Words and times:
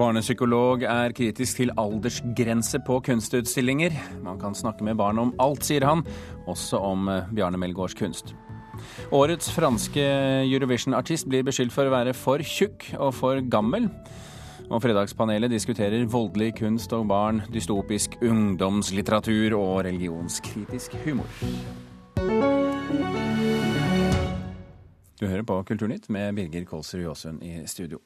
Barnepsykolog 0.00 0.80
er 0.88 1.12
kritisk 1.12 1.58
til 1.58 1.70
aldersgrense 1.76 2.78
på 2.86 2.94
kunstutstillinger. 3.04 3.92
Man 4.24 4.38
kan 4.40 4.54
snakke 4.56 4.84
med 4.86 4.96
barn 4.96 5.18
om 5.20 5.32
alt, 5.42 5.66
sier 5.66 5.84
han, 5.84 6.00
også 6.48 6.78
om 6.80 7.10
eh, 7.12 7.26
Bjarne 7.36 7.58
Melgaards 7.60 7.92
kunst. 7.98 8.32
Årets 9.12 9.50
franske 9.52 10.00
Eurovision-artist 10.46 11.28
blir 11.28 11.44
beskyldt 11.44 11.74
for 11.74 11.84
å 11.84 11.92
være 11.92 12.14
for 12.16 12.40
tjukk 12.40 12.86
og 12.96 13.12
for 13.18 13.42
gammel. 13.52 13.90
Og 14.70 14.80
Fredagspanelet 14.80 15.52
diskuterer 15.52 16.06
voldelig 16.08 16.54
kunst 16.62 16.94
og 16.96 17.04
barn, 17.10 17.42
dystopisk 17.52 18.16
ungdomslitteratur 18.24 19.58
og 19.58 19.82
religionskritisk 19.84 20.96
humor. 21.04 21.28
Du 25.20 25.26
hører 25.28 25.44
på 25.44 25.60
Kulturnytt 25.68 26.08
med 26.08 26.40
Birger 26.40 26.64
Kolsrud 26.64 27.04
Jåsund 27.04 27.44
i 27.44 27.58
studio. 27.68 28.00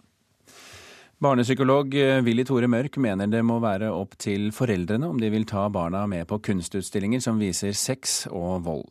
Barnepsykolog 1.22 1.94
Willy 2.26 2.42
Tore 2.44 2.66
Mørk 2.66 2.96
mener 2.98 3.28
det 3.30 3.44
må 3.46 3.60
være 3.62 3.86
opp 3.94 4.16
til 4.18 4.48
foreldrene 4.52 5.06
om 5.06 5.20
de 5.22 5.28
vil 5.30 5.46
ta 5.46 5.68
barna 5.70 6.02
med 6.10 6.26
på 6.26 6.40
kunstutstillinger 6.42 7.22
som 7.22 7.38
viser 7.38 7.70
sex 7.78 8.24
og 8.32 8.64
vold. 8.66 8.82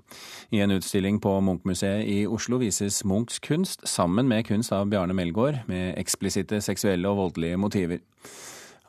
I 0.55 0.61
en 0.63 0.71
utstilling 0.77 1.19
på 1.21 1.33
Munch-museet 1.43 2.07
i 2.07 2.23
Oslo 2.23 2.61
vises 2.63 3.01
Munchs 3.03 3.43
kunst 3.43 3.83
sammen 3.91 4.31
med 4.31 4.47
kunst 4.47 4.71
av 4.71 4.87
Bjarne 4.87 5.13
Melgaard, 5.13 5.65
med 5.67 5.99
eksplisitte 5.99 6.61
seksuelle 6.63 7.11
og 7.11 7.19
voldelige 7.19 7.59
motiver. 7.59 8.01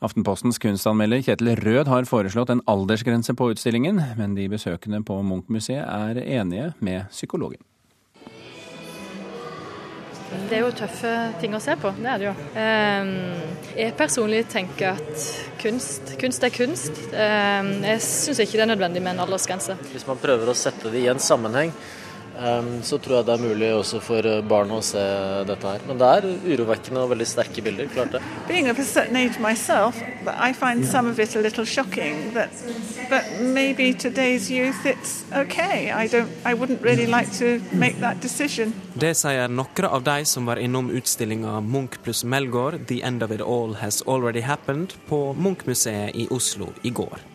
Aftenpostens 0.05 0.63
kunstanmelder 0.63 1.27
Kjetil 1.27 1.57
Rød 1.59 1.91
har 1.91 2.07
foreslått 2.07 2.55
en 2.55 2.63
aldersgrense 2.71 3.35
på 3.35 3.51
utstillingen, 3.51 3.99
men 4.19 4.39
de 4.39 4.47
besøkende 4.53 5.03
på 5.03 5.19
Munch-museet 5.27 5.83
er 5.83 6.23
enige 6.23 6.73
med 6.79 7.11
psykologen. 7.11 7.63
Det 10.49 10.59
er 10.59 10.63
jo 10.65 10.71
tøffe 10.77 11.13
ting 11.41 11.55
å 11.57 11.61
se 11.63 11.75
på, 11.81 11.91
det 11.99 12.11
er 12.11 12.21
det 12.21 12.27
jo. 12.29 12.35
Ehm, 12.61 13.13
jeg 13.75 13.95
personlig 13.99 14.45
tenker 14.53 14.95
at 14.99 15.27
kunst, 15.63 16.15
kunst 16.21 16.47
er 16.47 16.53
kunst. 16.55 17.01
Ehm, 17.13 17.77
jeg 17.87 18.03
syns 18.05 18.43
ikke 18.45 18.59
det 18.59 18.67
er 18.67 18.73
nødvendig 18.75 19.03
med 19.05 19.17
en 19.17 19.25
aldersgrense. 19.25 19.77
Hvis 19.93 20.07
man 20.09 20.21
prøver 20.21 20.51
å 20.51 20.57
sette 20.59 20.93
det 20.93 21.05
i 21.05 21.11
en 21.13 21.23
sammenheng, 21.23 21.73
så 22.83 22.99
tror 22.99 23.17
jeg 23.19 23.27
det 23.29 23.35
er 23.35 23.43
mulig 23.43 23.69
også 23.75 24.01
for 24.03 24.27
eh, 24.27 24.41
barn 24.43 24.73
å 24.75 24.81
se 24.83 25.03
dette 25.47 25.71
her. 25.71 25.85
Men 25.89 26.01
det 26.01 26.09
er 26.17 26.27
urovekkende 26.55 27.05
og 27.05 27.13
veldig 27.15 27.27
sterke 27.29 27.63
bilder. 27.63 27.87
klart 27.95 28.13
det. 28.13 28.23
Being 28.49 28.71
of 28.71 28.79
a 28.79 28.85
certain 28.85 29.17
age 29.17 29.39
myself, 29.39 29.97
I 30.27 30.53
find 30.53 30.85
some 30.87 31.11
of 31.11 31.19
it 31.19 31.37
a 31.37 31.41
little 31.41 31.65
shocking. 31.65 32.33
But, 32.35 32.51
but 33.09 33.25
maybe 33.41 33.93
today's 33.95 34.51
youth, 34.51 34.85
it's 34.85 35.25
okay. 35.33 35.91
I, 35.93 36.09
don't, 36.09 36.31
I 36.45 36.55
wouldn't 36.55 36.83
really 36.83 37.07
like 37.07 37.31
to 37.39 37.61
make 37.73 38.01
that 38.01 38.21
decision. 38.21 38.75
Det 38.95 39.15
sier 39.19 39.49
noen 39.49 39.89
av 39.91 40.03
de 40.07 40.25
som 40.27 40.47
var 40.47 40.59
innom 40.63 40.91
utstillinga 40.91 41.61
Munch 41.61 42.01
pluss 42.03 42.25
Melgaard, 42.25 42.87
'The 42.87 43.03
End 43.03 43.23
of 43.23 43.31
It 43.31 43.41
All 43.41 43.75
Has 43.83 44.03
Already 44.07 44.41
Happened', 44.41 44.99
på 45.09 45.35
Munch-museet 45.39 46.11
i 46.15 46.29
Oslo 46.31 46.73
i 46.83 46.91
går. 46.91 47.34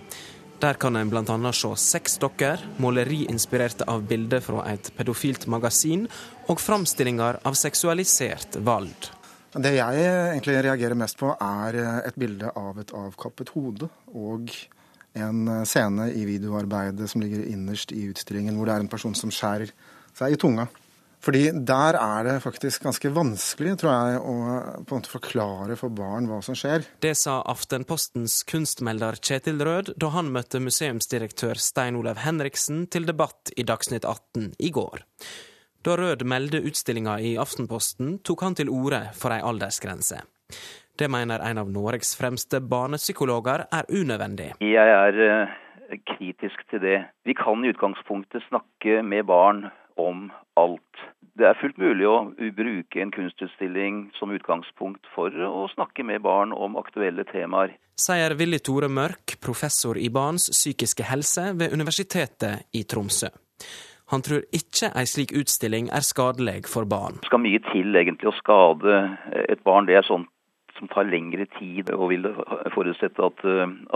Der 0.60 0.74
kan 0.74 0.96
en 0.96 1.08
bl.a. 1.10 1.52
se 1.56 1.70
seks 1.80 2.18
dokker, 2.20 2.60
måleri 2.84 3.22
inspirerte 3.32 3.86
av 3.88 4.02
bilder 4.04 4.42
fra 4.44 4.66
et 4.68 4.90
pedofilt 4.98 5.46
magasin, 5.48 6.04
og 6.52 6.60
framstillinger 6.60 7.40
av 7.48 7.56
seksualisert 7.56 8.58
vold. 8.68 9.08
Det 9.56 9.72
jeg 9.78 10.02
egentlig 10.04 10.58
reagerer 10.66 11.00
mest 11.00 11.16
på, 11.22 11.32
er 11.32 11.80
et 12.04 12.20
bilde 12.20 12.52
av 12.60 12.82
et 12.84 12.92
avkappet 12.92 13.54
hode. 13.56 13.88
Og 14.12 14.52
en 15.16 15.64
scene 15.64 16.10
i 16.12 16.26
videoarbeidet 16.28 17.08
som 17.08 17.24
ligger 17.24 17.48
innerst 17.48 17.96
i 17.96 18.04
utstillingen, 18.12 18.60
hvor 18.60 18.68
det 18.68 18.76
er 18.76 18.84
en 18.84 18.92
person 18.92 19.16
som 19.16 19.32
skjærer 19.32 19.72
seg 20.20 20.36
i 20.36 20.42
tunga. 20.44 20.68
Fordi 21.20 21.50
der 21.52 21.98
er 22.00 22.24
det 22.24 22.38
faktisk 22.44 22.86
ganske 22.86 23.12
vanskelig, 23.12 23.76
tror 23.82 23.92
jeg, 23.92 24.20
å 24.24 24.36
på 24.88 24.96
en 24.96 25.02
måte 25.02 25.12
forklare 25.12 25.76
for 25.80 25.92
barn 25.92 26.30
hva 26.30 26.40
som 26.46 26.56
skjer. 26.56 26.88
Det 27.04 27.12
sa 27.20 27.42
Aftenpostens 27.52 28.40
kunstmelder 28.48 29.20
Kjetil 29.20 29.60
Rød 29.68 29.94
da 30.00 30.14
han 30.16 30.32
møtte 30.32 30.62
museumsdirektør 30.64 31.60
Stein 31.60 32.00
Olav 32.00 32.24
Henriksen 32.24 32.86
til 32.88 33.08
debatt 33.10 33.52
i 33.60 33.68
Dagsnytt 33.68 34.08
18 34.08 34.54
i 34.64 34.72
går. 34.76 35.04
Da 35.84 35.96
Rød 36.00 36.24
meldte 36.28 36.64
utstillinga 36.64 37.20
i 37.24 37.36
Aftenposten, 37.40 38.18
tok 38.24 38.44
han 38.44 38.56
til 38.56 38.72
orde 38.72 39.06
for 39.16 39.36
ei 39.36 39.44
aldersgrense. 39.44 40.24
Det 41.00 41.08
mener 41.12 41.40
en 41.48 41.60
av 41.62 41.70
Norges 41.72 42.16
fremste 42.20 42.60
barnepsykologer 42.60 43.68
er 43.72 43.88
unødvendig. 43.88 44.50
Jeg 44.60 44.96
er 44.96 45.20
eh, 45.24 45.54
kritisk 46.12 46.66
til 46.72 46.84
det. 46.84 46.98
Vi 47.24 47.36
kan 47.40 47.64
i 47.64 47.72
utgangspunktet 47.72 48.44
snakke 48.50 49.00
med 49.08 49.28
barn 49.30 49.70
om 50.00 50.30
alt. 50.60 51.04
Det 51.40 51.48
er 51.48 51.60
fullt 51.60 51.78
mulig 51.80 52.08
å 52.08 52.18
bruke 52.56 53.00
en 53.00 53.12
kunstutstilling 53.16 54.10
som 54.18 54.32
utgangspunkt 54.36 55.08
for 55.14 55.32
å 55.32 55.68
snakke 55.72 56.04
med 56.04 56.24
barn 56.26 56.52
om 56.56 56.76
aktuelle 56.80 57.24
temaer. 57.30 57.76
Sier 58.00 58.36
Willy 58.40 58.60
Tore 58.64 58.90
Mørk, 58.92 59.38
professor 59.44 60.00
i 60.00 60.10
barns 60.12 60.50
psykiske 60.52 61.08
helse 61.08 61.52
ved 61.60 61.76
Universitetet 61.76 62.68
i 62.76 62.84
Tromsø. 62.84 63.32
Han 64.10 64.24
tror 64.26 64.42
ikke 64.56 64.90
ei 64.98 65.06
slik 65.06 65.36
utstilling 65.38 65.92
er 65.94 66.04
skadelig 66.06 66.64
for 66.72 66.88
barn. 66.90 67.20
Det 67.22 67.30
skal 67.30 67.44
mye 67.44 67.62
til 67.70 67.94
egentlig 67.94 68.32
å 68.32 68.38
skade 68.40 69.00
et 69.46 69.62
barn. 69.68 69.86
Det 69.86 70.00
er 70.00 70.08
sånt 70.08 70.32
som 70.80 70.90
tar 70.90 71.08
lengre 71.12 71.46
tid, 71.60 71.92
og 71.92 72.10
vil 72.14 72.26
forutsette 72.74 73.26
at, 73.26 73.44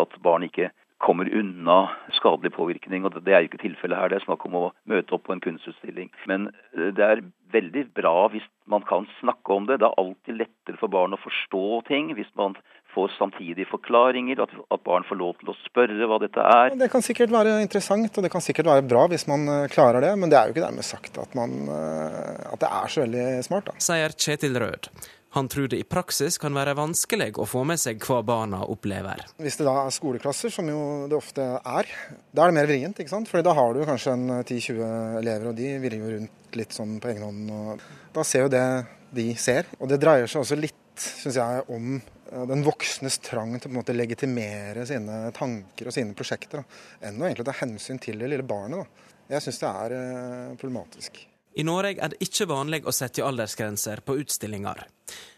at 0.03 0.17
barn 0.23 0.45
ikke 0.47 0.69
kommer 1.03 1.29
unna 1.39 1.77
skadelig 2.17 2.53
påvirkning. 2.55 3.05
og 3.05 3.19
Det 3.19 3.33
er 3.33 3.43
jo 3.43 3.51
ikke 3.51 3.63
tilfellet 3.65 3.99
her. 3.99 4.11
Det 4.11 4.21
er 4.21 4.27
snakk 4.27 4.45
om 4.47 4.59
å 4.59 4.67
møte 4.89 5.15
opp 5.15 5.25
på 5.27 5.35
en 5.35 5.43
kunstutstilling. 5.43 6.11
Men 6.29 6.49
eh, 6.77 6.91
det 6.95 7.03
er 7.03 7.25
veldig 7.53 7.83
bra 7.97 8.29
hvis 8.33 8.45
man 8.71 8.85
kan 8.87 9.07
snakke 9.19 9.53
om 9.53 9.67
det. 9.67 9.81
Det 9.81 9.89
er 9.89 9.99
alltid 10.01 10.39
lettere 10.39 10.79
for 10.79 10.91
barn 10.93 11.15
å 11.15 11.21
forstå 11.21 11.65
ting 11.89 12.13
hvis 12.17 12.31
man 12.39 12.55
får 12.93 13.15
samtidige 13.17 13.65
forklaringer, 13.71 14.43
at, 14.43 14.51
at 14.71 14.83
barn 14.85 15.05
får 15.07 15.17
lov 15.17 15.33
til 15.39 15.49
å 15.49 15.57
spørre 15.63 16.09
hva 16.09 16.19
dette 16.21 16.43
er. 16.45 16.75
Det 16.77 16.91
kan 16.93 17.05
sikkert 17.05 17.33
være 17.33 17.57
interessant, 17.63 18.13
og 18.13 18.25
det 18.25 18.31
kan 18.33 18.43
sikkert 18.45 18.69
være 18.69 18.85
bra 18.85 19.07
hvis 19.11 19.25
man 19.31 19.49
eh, 19.49 19.65
klarer 19.73 20.05
det. 20.05 20.13
Men 20.21 20.31
det 20.31 20.39
er 20.39 20.47
jo 20.47 20.55
ikke 20.55 20.67
dermed 20.67 20.87
sagt 20.87 21.19
at, 21.21 21.35
man, 21.37 21.57
eh, 21.67 22.53
at 22.53 22.63
det 22.63 22.69
er 22.69 22.95
så 22.95 23.03
veldig 23.05 23.27
smart. 23.49 23.69
Da. 23.71 23.83
Sier 23.91 24.15
Kjetil 24.15 24.61
Rød. 24.61 24.91
Han 25.33 25.47
tror 25.49 25.65
det 25.71 25.79
i 25.81 25.85
praksis 25.89 26.37
kan 26.37 26.53
være 26.53 26.75
vanskelig 26.77 27.31
å 27.41 27.47
få 27.49 27.63
med 27.65 27.81
seg 27.81 28.01
hva 28.05 28.19
barna 28.25 28.59
opplever. 28.69 29.23
Hvis 29.41 29.57
det 29.57 29.65
da 29.65 29.79
er 29.81 29.95
skoleklasser, 29.95 30.53
som 30.53 30.67
jo 30.69 30.81
det 31.09 31.17
ofte 31.17 31.47
er, 31.57 31.89
da 32.29 32.43
er 32.43 32.51
det 32.51 32.57
mer 32.59 32.69
vrient. 32.69 33.01
ikke 33.01 33.15
sant? 33.15 33.31
Fordi 33.31 33.47
da 33.47 33.55
har 33.57 33.73
du 33.73 33.81
kanskje 33.87 34.13
en 34.13 34.27
10-20 34.43 34.83
elever, 35.23 35.49
og 35.49 35.57
de 35.57 35.71
virrer 35.81 35.97
jo 36.03 36.11
rundt 36.11 36.59
litt 36.59 36.77
sånn 36.77 36.99
på 37.01 37.09
egen 37.09 37.25
hånd. 37.25 37.49
og 37.49 38.13
Da 38.13 38.27
ser 38.29 38.45
jo 38.45 38.53
det 38.53 38.67
de 39.13 39.27
ser. 39.41 39.73
Og 39.79 39.89
det 39.89 40.01
dreier 40.05 40.29
seg 40.29 40.43
også 40.43 40.59
litt, 40.59 40.77
syns 41.01 41.41
jeg, 41.41 41.65
om 41.73 41.97
eh, 41.97 42.45
den 42.53 42.61
voksnes 42.69 43.17
trang 43.25 43.57
til 43.57 43.81
å 43.81 43.97
legitimere 43.97 44.85
sine 44.85 45.23
tanker 45.33 45.89
og 45.89 45.97
sine 45.97 46.13
prosjekter, 46.17 46.61
da, 46.61 46.81
enn 47.09 47.17
å 47.17 47.25
egentlig 47.25 47.49
ta 47.49 47.57
hensyn 47.63 47.97
til 48.01 48.21
det 48.21 48.29
lille 48.29 48.45
barnet. 48.45 48.85
Da. 48.85 49.13
Jeg 49.33 49.47
syns 49.47 49.63
det 49.65 49.77
er 49.81 49.97
eh, 49.97 50.49
problematisk. 50.61 51.23
I 51.53 51.63
Norge 51.67 52.01
er 52.01 52.13
det 52.13 52.23
ikke 52.25 52.47
vanlig 52.49 52.81
å 52.89 52.93
sette 52.95 53.21
aldersgrenser 53.21 54.01
på 54.05 54.15
utstillinger. 54.23 54.87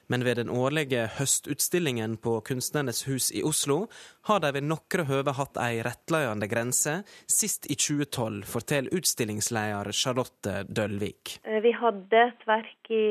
Men 0.07 0.23
ved 0.23 0.37
den 0.37 0.51
årlige 0.53 1.07
høstutstillingen 1.17 2.15
på 2.21 2.37
Kunstnernes 2.45 3.01
hus 3.07 3.31
i 3.33 3.41
Oslo 3.43 3.87
har 4.29 4.39
de 4.43 4.51
ved 4.55 4.67
noen 4.69 5.07
høve 5.09 5.33
hatt 5.35 5.57
ei 5.59 5.81
rettledende 5.83 6.47
grense, 6.47 6.99
sist 7.25 7.65
i 7.67 7.75
2012, 7.75 8.45
forteller 8.47 8.95
utstillingsleder 8.95 9.91
Charlotte 9.97 10.61
Dølvik. 10.69 11.39
Eh, 11.43 11.59
vi 11.65 11.73
hadde 11.75 12.21
et 12.29 12.47
verk 12.47 12.93
i 12.93 13.09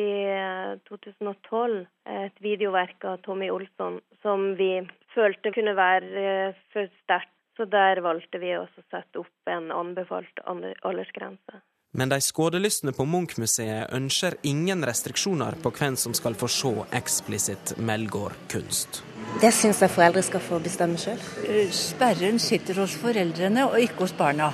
2012, 0.89 1.85
eh, 2.07 2.25
et 2.31 2.41
videoverk 2.47 3.05
av 3.11 3.21
Tommy 3.27 3.51
Olsson, 3.51 4.01
som 4.23 4.55
vi 4.57 4.79
følte 5.17 5.53
kunne 5.53 5.77
være 5.77 6.25
eh, 6.25 6.65
for 6.73 6.89
sterkt. 7.03 7.31
Så 7.55 7.69
der 7.71 8.01
valgte 8.03 8.41
vi 8.43 8.49
å 8.59 8.65
sette 8.91 9.21
opp 9.21 9.51
en 9.51 9.69
anbefalt 9.71 10.41
aldersgrense. 10.43 11.61
Men 11.97 12.11
de 12.11 12.19
skådelystne 12.21 12.91
på 12.93 13.05
Munch-museet 13.07 13.93
ønsker 13.95 14.35
ingen 14.43 14.83
restriksjoner 14.83 15.55
på 15.63 15.71
hvem 15.77 15.95
som 15.95 16.15
skal 16.17 16.35
få 16.35 16.49
se 16.51 16.73
eksplisitt 16.99 17.77
Melgaard-kunst. 17.79 19.05
Det 19.39 19.53
syns 19.55 19.83
jeg 19.83 19.93
foreldre 19.95 20.25
skal 20.27 20.43
få 20.43 20.59
bestemme 20.65 20.99
sjøl. 20.99 21.23
Eh, 21.47 21.71
sperren 21.71 22.41
sitter 22.43 22.83
hos 22.83 22.97
foreldrene 22.99 23.69
og 23.69 23.79
ikke 23.79 24.09
hos 24.09 24.17
barna. 24.19 24.51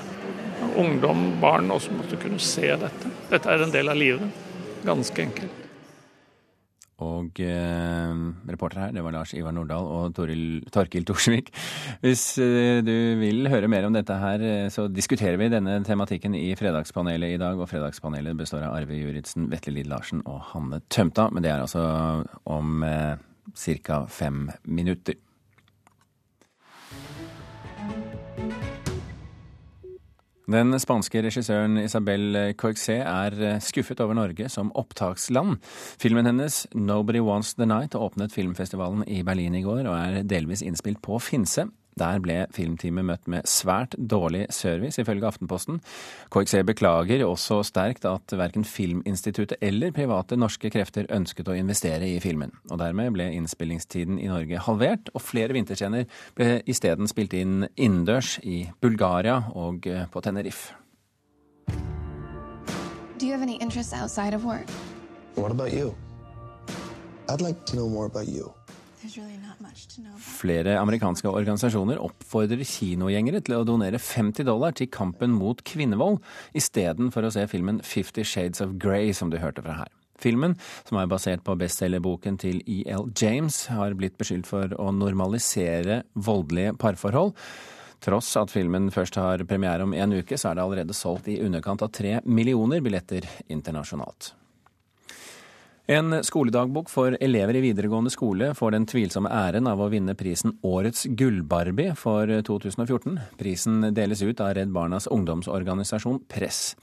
Ungdom, 0.76 1.40
barn 1.40 1.72
også 1.72 1.96
måtte 1.96 2.20
kunne 2.20 2.40
se 2.44 2.69
dette. 2.84 3.14
Dette 3.32 3.48
er 3.48 3.64
en 3.64 3.72
del 3.72 3.88
av 3.88 3.96
livet. 3.96 4.44
Ganske 4.84 5.25
enkelt. 5.25 5.59
Og 7.00 7.41
eh, 7.41 8.20
reporter 8.50 8.82
her, 8.82 8.93
det 8.94 9.05
var 9.05 9.14
Lars 9.14 9.32
Ivar 9.37 9.55
Nordahl 9.56 9.87
og 9.88 10.14
Toril, 10.17 10.61
Torkil 10.73 11.06
Torsvik. 11.08 11.49
Hvis 12.05 12.25
eh, 12.43 12.81
du 12.85 12.93
vil 13.23 13.49
høre 13.52 13.70
mer 13.73 13.88
om 13.88 13.97
dette 13.97 14.19
her, 14.20 14.44
eh, 14.44 14.69
så 14.73 14.85
diskuterer 14.93 15.41
vi 15.41 15.50
denne 15.52 15.79
tematikken 15.87 16.37
i 16.37 16.50
Fredagspanelet 16.61 17.37
i 17.37 17.41
dag. 17.41 17.56
Og 17.56 17.70
Fredagspanelet 17.70 18.37
består 18.38 18.67
av 18.67 18.76
Arve 18.76 19.00
Juritzen, 19.00 19.49
Vetle 19.52 19.79
Lid 19.79 19.88
Larsen 19.91 20.25
og 20.29 20.43
Hanne 20.52 20.82
Tømta. 20.93 21.31
Men 21.32 21.47
det 21.47 21.55
er 21.55 21.64
altså 21.64 21.87
om 22.50 22.85
eh, 22.87 23.17
ca. 23.87 24.05
fem 24.11 24.49
minutter. 24.69 25.17
Den 30.50 30.75
spanske 30.82 31.20
regissøren 31.23 31.79
Isabel 31.79 32.55
Coixé 32.58 32.97
er 33.06 33.61
skuffet 33.62 34.00
over 34.02 34.17
Norge 34.19 34.49
som 34.50 34.73
opptaksland. 34.75 35.61
Filmen 36.00 36.26
hennes 36.26 36.67
'Nobody 36.75 37.20
Wants 37.23 37.55
The 37.55 37.69
Night' 37.70 37.94
åpnet 37.94 38.35
filmfestivalen 38.35 39.05
i 39.06 39.23
Berlin 39.23 39.55
i 39.55 39.62
går, 39.62 39.87
og 39.87 39.94
er 39.94 40.23
delvis 40.23 40.62
innspilt 40.62 40.99
på 41.02 41.20
Finse. 41.23 41.69
Der 41.98 42.20
ble 42.22 42.44
filmteamet 42.54 43.06
møtt 43.06 43.28
med 43.31 43.48
svært 43.50 43.96
dårlig 43.98 44.46
service, 44.54 45.00
ifølge 45.00 45.26
Aftenposten. 45.26 45.81
KXE 46.32 46.62
beklager 46.69 47.25
også 47.26 47.60
sterkt 47.66 48.06
at 48.08 48.34
verken 48.38 48.64
Filminstituttet 48.64 49.58
eller 49.60 49.94
private 49.96 50.38
norske 50.38 50.70
krefter 50.70 51.08
ønsket 51.10 51.50
å 51.50 51.56
investere 51.58 52.08
i 52.08 52.20
filmen. 52.22 52.54
Og 52.70 52.78
dermed 52.81 53.14
ble 53.16 53.31
innspillingstiden 53.37 54.20
i 54.20 54.31
Norge 54.31 54.62
halvert, 54.66 55.10
og 55.14 55.25
flere 55.25 55.56
vinterscener 55.56 56.06
ble 56.38 56.60
isteden 56.70 57.10
spilt 57.10 57.34
inn 57.37 57.66
innendørs 57.75 58.38
i 58.44 58.62
Bulgaria 58.81 59.42
og 59.54 59.88
på 60.12 60.25
Tenerife. 60.25 60.76
Do 63.20 63.26
you 63.26 63.32
have 63.32 63.42
any 63.42 63.56
interests 63.56 63.92
outside 63.92 64.32
of 64.32 64.44
work? 64.44 64.66
What 65.34 65.50
about 65.50 65.72
you? 65.72 65.94
I'd 67.28 67.42
like 67.42 67.66
to 67.66 67.76
know 67.76 67.88
more 67.88 68.06
about 68.06 68.28
you. 68.28 68.52
Flere 69.00 70.75
amerikanske 70.76 71.31
organisasjoner 71.31 72.00
oppfordrer 72.05 72.67
kinogjengere 72.69 73.41
til 73.44 73.56
å 73.56 73.64
donere 73.64 74.00
50 74.00 74.44
dollar 74.49 74.75
til 74.76 74.91
kampen 74.93 75.32
mot 75.32 75.62
kvinnevold, 75.64 76.20
istedenfor 76.56 77.25
å 77.25 77.32
se 77.32 77.47
filmen 77.49 77.81
Fifty 77.87 78.26
Shades 78.26 78.61
of 78.64 78.76
Grey, 78.82 79.14
som 79.17 79.32
du 79.32 79.38
hørte 79.41 79.64
fra 79.64 79.79
her. 79.82 79.91
Filmen, 80.20 80.56
som 80.85 80.99
er 81.00 81.08
basert 81.08 81.44
på 81.47 81.56
bestselgerboken 81.56 82.37
til 82.43 82.61
E.L. 82.69 83.08
James, 83.17 83.62
har 83.73 83.97
blitt 83.97 84.19
beskyldt 84.20 84.49
for 84.50 84.75
å 84.76 84.91
normalisere 84.93 86.02
voldelige 86.12 86.75
parforhold. 86.81 87.32
Tross 88.05 88.29
at 88.41 88.52
filmen 88.52 88.88
først 88.93 89.17
har 89.20 89.44
premiere 89.49 89.85
om 89.85 89.97
en 89.97 90.19
uke, 90.20 90.37
så 90.41 90.50
er 90.50 90.58
det 90.58 90.67
allerede 90.67 90.97
solgt 90.97 91.29
i 91.32 91.41
underkant 91.44 91.85
av 91.85 91.93
tre 91.93 92.19
millioner 92.29 92.85
billetter 92.85 93.25
internasjonalt. 93.49 94.35
En 95.90 96.12
skoledagbok 96.22 96.87
for 96.87 97.16
elever 97.19 97.56
i 97.58 97.60
videregående 97.64 98.12
skole 98.14 98.52
får 98.54 98.76
den 98.76 98.84
tvilsomme 98.87 99.31
æren 99.34 99.66
av 99.66 99.81
å 99.82 99.88
vinne 99.90 100.14
prisen 100.14 100.52
Årets 100.62 101.08
gullbarbie 101.19 101.96
for 101.98 102.31
2014. 102.46 103.16
Prisen 103.40 103.88
deles 103.96 104.22
ut 104.22 104.38
av 104.38 104.52
Redd 104.54 104.70
Barnas 104.70 105.08
ungdomsorganisasjon 105.10 106.20
Press. 106.31 106.76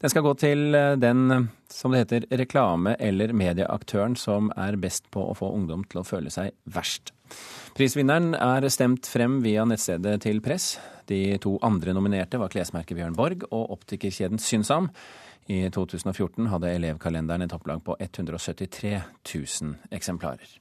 Den 0.00 0.12
skal 0.14 0.24
gå 0.24 0.32
til 0.40 0.72
den, 0.96 1.50
som 1.68 1.92
det 1.92 2.06
heter, 2.06 2.24
reklame- 2.40 2.96
eller 2.96 3.34
medieaktøren 3.36 4.16
som 4.16 4.48
er 4.56 4.80
best 4.80 5.10
på 5.12 5.26
å 5.28 5.36
få 5.36 5.52
ungdom 5.58 5.84
til 5.84 6.00
å 6.00 6.06
føle 6.08 6.32
seg 6.32 6.56
verst. 6.64 7.12
Prisvinneren 7.76 8.32
er 8.32 8.64
stemt 8.72 9.04
frem 9.12 9.42
via 9.44 9.68
nettstedet 9.68 10.22
til 10.24 10.40
Press. 10.40 10.78
De 11.04 11.36
to 11.36 11.58
andre 11.60 11.92
nominerte 11.92 12.40
var 12.40 12.48
klesmerket 12.48 12.96
Bjørn 12.96 13.20
Borg 13.20 13.44
og 13.50 13.76
optikerkjeden 13.76 14.40
Synsam. 14.40 14.88
I 15.46 15.68
2014 15.68 16.48
hadde 16.48 16.72
elevkalenderen 16.72 17.44
et 17.44 17.52
opplag 17.52 17.82
på 17.84 17.96
173 18.00 19.00
000 19.28 19.74
eksemplarer. 19.92 20.60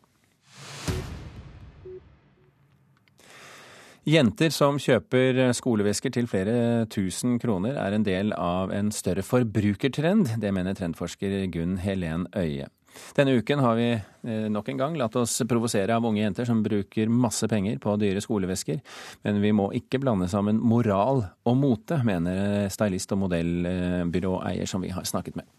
Jenter 4.04 4.52
som 4.52 4.76
kjøper 4.84 5.54
skolevesker 5.56 6.12
til 6.12 6.28
flere 6.28 6.84
tusen 6.92 7.38
kroner, 7.40 7.78
er 7.80 7.96
en 7.96 8.04
del 8.04 8.34
av 8.36 8.74
en 8.76 8.92
større 8.92 9.24
forbrukertrend. 9.24 10.34
Det 10.44 10.52
mener 10.52 10.76
trendforsker 10.76 11.46
Gunn 11.54 11.78
Helen 11.80 12.28
Øie. 12.36 12.68
Denne 13.18 13.36
uken 13.40 13.62
har 13.64 13.78
vi 13.78 13.88
eh, 13.94 14.46
nok 14.52 14.70
en 14.70 14.80
gang 14.80 14.98
latt 15.00 15.16
oss 15.20 15.36
provosere 15.50 15.96
av 15.96 16.06
unge 16.06 16.24
jenter 16.24 16.48
som 16.50 16.64
bruker 16.66 17.12
masse 17.12 17.48
penger 17.52 17.80
på 17.84 17.96
dyre 18.02 18.22
skolevesker, 18.24 18.80
men 19.26 19.42
vi 19.44 19.54
må 19.56 19.70
ikke 19.78 20.02
blande 20.04 20.30
sammen 20.32 20.62
moral 20.62 21.24
og 21.46 21.60
mote, 21.60 22.00
mener 22.06 22.70
stylist 22.74 23.14
og 23.16 23.24
modellbyråeier 23.26 24.70
som 24.70 24.86
vi 24.86 24.94
har 24.94 25.08
snakket 25.10 25.38
med. 25.40 25.50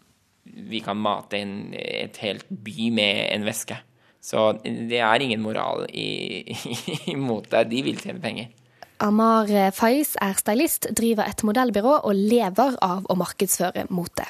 Vi 0.45 0.79
kan 0.83 0.99
mate 1.01 1.39
en, 1.41 1.55
et 1.75 2.17
helt 2.23 2.47
by 2.49 2.89
med 2.95 3.25
en 3.33 3.47
veske. 3.47 3.77
Så 4.25 4.51
det 4.63 5.01
er 5.05 5.21
ingen 5.21 5.43
moral 5.43 5.85
i, 5.93 6.55
i 7.11 7.17
mote. 7.19 7.61
De 7.69 7.81
vil 7.85 7.99
tjene 8.01 8.23
penger. 8.23 8.53
Amar 9.03 9.49
Faiz 9.75 10.15
er 10.23 10.37
stylist, 10.39 10.87
driver 10.95 11.27
et 11.27 11.43
modellbyrå 11.43 11.97
og 12.07 12.15
lever 12.15 12.77
av 12.85 13.05
å 13.09 13.17
markedsføre 13.19 13.87
mote. 13.89 14.27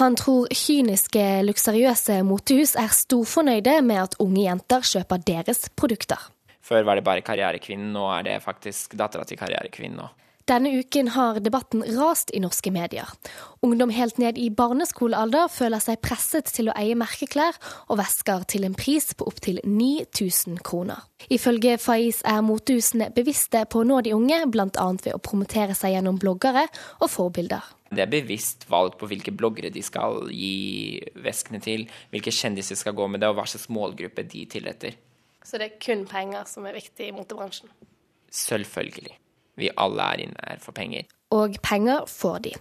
Han 0.00 0.16
tror 0.18 0.50
kyniske, 0.50 1.22
luksuriøse 1.46 2.20
motehus 2.26 2.74
er 2.80 2.90
storfornøyde 2.94 3.78
med 3.86 4.02
at 4.02 4.16
unge 4.22 4.42
jenter 4.42 4.86
kjøper 4.88 5.22
deres 5.26 5.68
produkter. 5.78 6.18
Før 6.64 6.86
var 6.88 6.98
det 6.98 7.04
bare 7.06 7.24
Karrierekvinnen, 7.24 7.92
nå 7.94 8.08
er 8.16 8.26
det 8.26 8.42
faktisk 8.42 8.96
dattera 8.98 9.26
til 9.28 9.38
Karrierekvinnen 9.38 10.00
òg. 10.06 10.20
Denne 10.44 10.68
uken 10.76 11.08
har 11.08 11.38
debatten 11.40 11.80
rast 11.96 12.28
i 12.36 12.40
norske 12.44 12.68
medier. 12.68 13.08
Ungdom 13.64 13.88
helt 13.96 14.18
ned 14.20 14.36
i 14.36 14.50
barneskolealder 14.52 15.48
føler 15.48 15.80
seg 15.80 16.02
presset 16.04 16.50
til 16.52 16.68
å 16.68 16.74
eie 16.76 16.92
merkeklær 17.00 17.56
og 17.88 17.96
vesker 17.96 18.44
til 18.52 18.66
en 18.68 18.76
pris 18.76 19.14
på 19.16 19.24
opptil 19.30 19.62
9000 19.64 20.58
kroner. 20.68 21.00
Ifølge 21.32 21.78
Faiz 21.80 22.20
er 22.28 22.44
motehusene 22.44 23.08
bevisste 23.16 23.64
på 23.72 23.80
å 23.80 23.88
nå 23.88 24.02
de 24.04 24.12
unge, 24.12 24.42
bl.a. 24.52 24.68
ved 24.68 25.14
å 25.14 25.22
promotere 25.24 25.72
seg 25.78 25.96
gjennom 25.96 26.20
bloggere 26.20 26.66
og 27.00 27.08
forbilder. 27.08 27.64
Det 27.88 28.04
er 28.04 28.12
bevisst 28.12 28.68
valg 28.68 29.00
på 29.00 29.08
hvilke 29.08 29.32
bloggere 29.32 29.72
de 29.72 29.80
skal 29.86 30.28
gi 30.28 31.00
veskene 31.24 31.64
til, 31.64 31.88
hvilke 32.12 32.34
kjendiser 32.34 32.76
skal 32.76 32.92
gå 32.92 33.08
med 33.08 33.24
det, 33.24 33.32
og 33.32 33.40
hva 33.40 33.48
slags 33.48 33.70
målgruppe 33.72 34.28
de 34.28 34.44
tilretter. 34.58 35.00
Så 35.40 35.56
det 35.56 35.70
er 35.70 35.80
kun 35.80 36.04
penger 36.10 36.44
som 36.52 36.68
er 36.68 36.76
viktig 36.76 37.08
i 37.08 37.16
motebransjen? 37.16 37.72
Selvfølgelig. 38.28 39.23
Vi 39.56 39.70
alle 39.76 40.02
er 40.02 40.24
inne 40.26 40.48
her 40.48 40.58
for 40.58 40.72
penger. 40.72 41.02
Og 41.34 41.56
penger 41.64 42.04
får 42.10 42.38
de. 42.46 42.54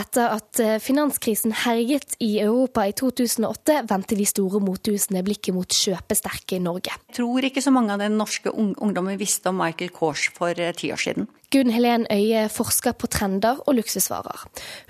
Etter 0.00 0.32
at 0.38 0.60
eh, 0.62 0.78
finanskrisen 0.82 1.52
herjet 1.64 2.16
i 2.24 2.38
Europa 2.40 2.86
i 2.88 2.94
2008, 2.96 3.82
vendte 3.90 4.16
de 4.18 4.26
store 4.28 4.62
motehusene 4.64 5.24
blikket 5.26 5.56
mot 5.56 5.68
kjøpesterke 5.68 6.60
Norge. 6.62 6.94
Jeg 6.94 7.18
tror 7.18 7.44
ikke 7.44 7.64
så 7.64 7.72
mange 7.74 7.92
av 7.94 8.00
den 8.00 8.16
norske 8.20 8.52
ungdommen 8.54 9.18
visste 9.20 9.52
om 9.52 9.60
Michael 9.60 9.92
Kors 9.94 10.30
for 10.36 10.56
eh, 10.56 10.72
ti 10.76 10.92
år 10.94 11.02
siden. 11.04 11.28
Gunn 11.54 11.70
Helen 11.70 12.06
Øie 12.10 12.48
forsker 12.50 12.96
på 12.98 13.06
trender 13.12 13.60
og 13.62 13.76
luksusvarer. 13.78 14.40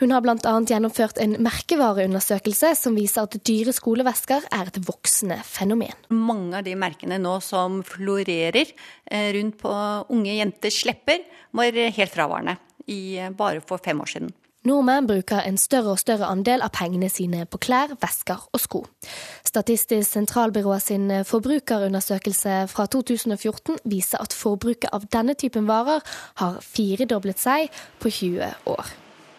Hun 0.00 0.14
har 0.14 0.22
bl.a. 0.24 0.52
gjennomført 0.64 1.18
en 1.20 1.34
merkevareundersøkelse 1.44 2.70
som 2.78 2.96
viser 2.96 3.26
at 3.26 3.36
dyre 3.44 3.74
skolevesker 3.76 4.46
er 4.48 4.70
et 4.70 4.78
voksende 4.86 5.42
fenomen. 5.44 5.92
Mange 6.14 6.62
av 6.62 6.64
de 6.64 6.76
merkene 6.78 7.18
nå 7.20 7.34
som 7.44 7.82
florerer 7.84 8.62
eh, 8.64 9.28
rundt 9.36 9.58
på 9.60 9.74
unge 10.14 10.38
jenters 10.38 10.84
lepper, 10.88 11.26
var 11.54 11.76
helt 11.76 12.10
fraværende 12.10 12.56
i, 12.86 13.20
bare 13.36 13.62
for 13.64 13.82
fem 13.82 14.00
år 14.00 14.10
siden. 14.14 14.32
Nordmenn 14.64 15.04
bruker 15.04 15.42
en 15.44 15.58
større 15.60 15.92
og 15.92 16.00
større 16.00 16.24
andel 16.32 16.62
av 16.64 16.70
pengene 16.72 17.10
sine 17.12 17.42
på 17.44 17.58
klær, 17.60 17.90
vesker 18.00 18.46
og 18.48 18.60
sko. 18.62 18.80
Statistisk 19.44 20.08
sentralbyrå 20.08 20.78
sin 20.80 21.10
forbrukerundersøkelse 21.28 22.62
fra 22.72 22.86
2014 22.88 23.82
viser 23.84 24.24
at 24.24 24.32
forbruket 24.32 24.88
av 24.96 25.04
denne 25.12 25.36
typen 25.36 25.68
varer 25.68 26.00
har 26.40 26.56
firedoblet 26.64 27.42
seg 27.42 27.68
på 28.00 28.08
20 28.08 28.70
år. 28.72 28.94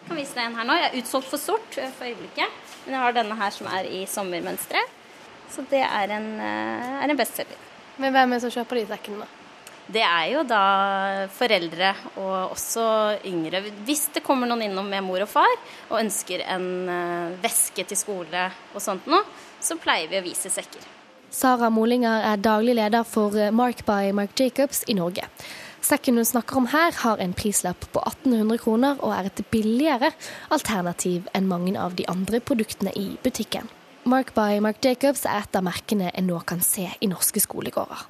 Jeg 0.06 0.12
kan 0.12 0.20
vise 0.20 0.38
deg 0.38 0.46
en 0.46 0.60
her 0.60 0.68
nå. 0.68 0.76
Jeg 0.78 0.92
er 0.92 1.00
utsolgt 1.00 1.32
for 1.32 1.42
sort 1.42 1.74
for 1.74 2.06
øyeblikket. 2.06 2.62
Men 2.84 2.94
jeg 2.94 3.02
har 3.02 3.16
denne 3.16 3.40
her 3.40 3.50
som 3.50 3.66
er 3.66 3.88
i 3.90 4.04
sommermønstre. 4.06 4.84
Så 5.50 5.64
det 5.72 5.82
er 5.82 6.14
en, 6.14 6.28
eh, 6.38 7.02
er 7.02 7.10
en 7.10 7.18
bestselger. 7.18 7.58
Men 7.98 8.12
hvem 8.12 8.30
er 8.30 8.38
det 8.38 8.42
som 8.46 8.62
kjøper 8.62 8.78
de 8.78 8.86
sekkene, 8.86 9.26
da? 9.26 9.45
Det 9.86 10.02
er 10.02 10.32
jo 10.32 10.42
da 10.42 10.62
foreldre 11.30 11.92
og 12.18 12.56
også 12.56 12.86
yngre. 13.28 13.62
Hvis 13.86 14.08
det 14.16 14.24
kommer 14.26 14.50
noen 14.50 14.64
innom 14.66 14.88
med 14.90 15.04
mor 15.06 15.22
og 15.22 15.30
far 15.30 15.52
og 15.90 16.00
ønsker 16.00 16.42
en 16.42 16.66
eh, 16.90 17.36
veske 17.44 17.86
til 17.86 17.98
skole 17.98 18.48
og 18.74 18.82
sånt 18.82 19.06
noe, 19.10 19.22
så 19.62 19.78
pleier 19.78 20.10
vi 20.10 20.18
å 20.18 20.26
vise 20.26 20.50
sekker. 20.50 20.82
Sara 21.30 21.70
Molinger 21.70 22.24
er 22.32 22.42
daglig 22.42 22.74
leder 22.78 23.06
for 23.06 23.38
eh, 23.38 23.54
Mark 23.54 23.84
by 23.86 24.10
Mark 24.16 24.34
Jacobs 24.40 24.82
i 24.90 24.98
Norge. 24.98 25.30
Sekken 25.86 26.18
hun 26.18 26.26
snakker 26.26 26.58
om 26.58 26.66
her, 26.72 26.90
har 27.04 27.22
en 27.22 27.34
prislapp 27.36 27.86
på 27.94 28.02
1800 28.02 28.58
kroner 28.58 28.98
og 29.06 29.14
er 29.14 29.30
et 29.30 29.42
billigere 29.54 30.10
alternativ 30.50 31.30
enn 31.30 31.46
mange 31.46 31.78
av 31.78 31.94
de 31.94 32.08
andre 32.10 32.42
produktene 32.42 32.90
i 32.98 33.12
butikken. 33.22 33.70
Mark 34.06 34.28
by 34.36 34.60
Mark 34.62 34.76
Jacobs 34.84 35.24
er 35.26 35.40
et 35.42 35.56
av 35.58 35.64
merkene 35.66 36.12
en 36.14 36.28
nå 36.30 36.36
kan 36.46 36.60
se 36.62 36.84
i 37.02 37.08
norske 37.10 37.40
skolegårder. 37.42 38.04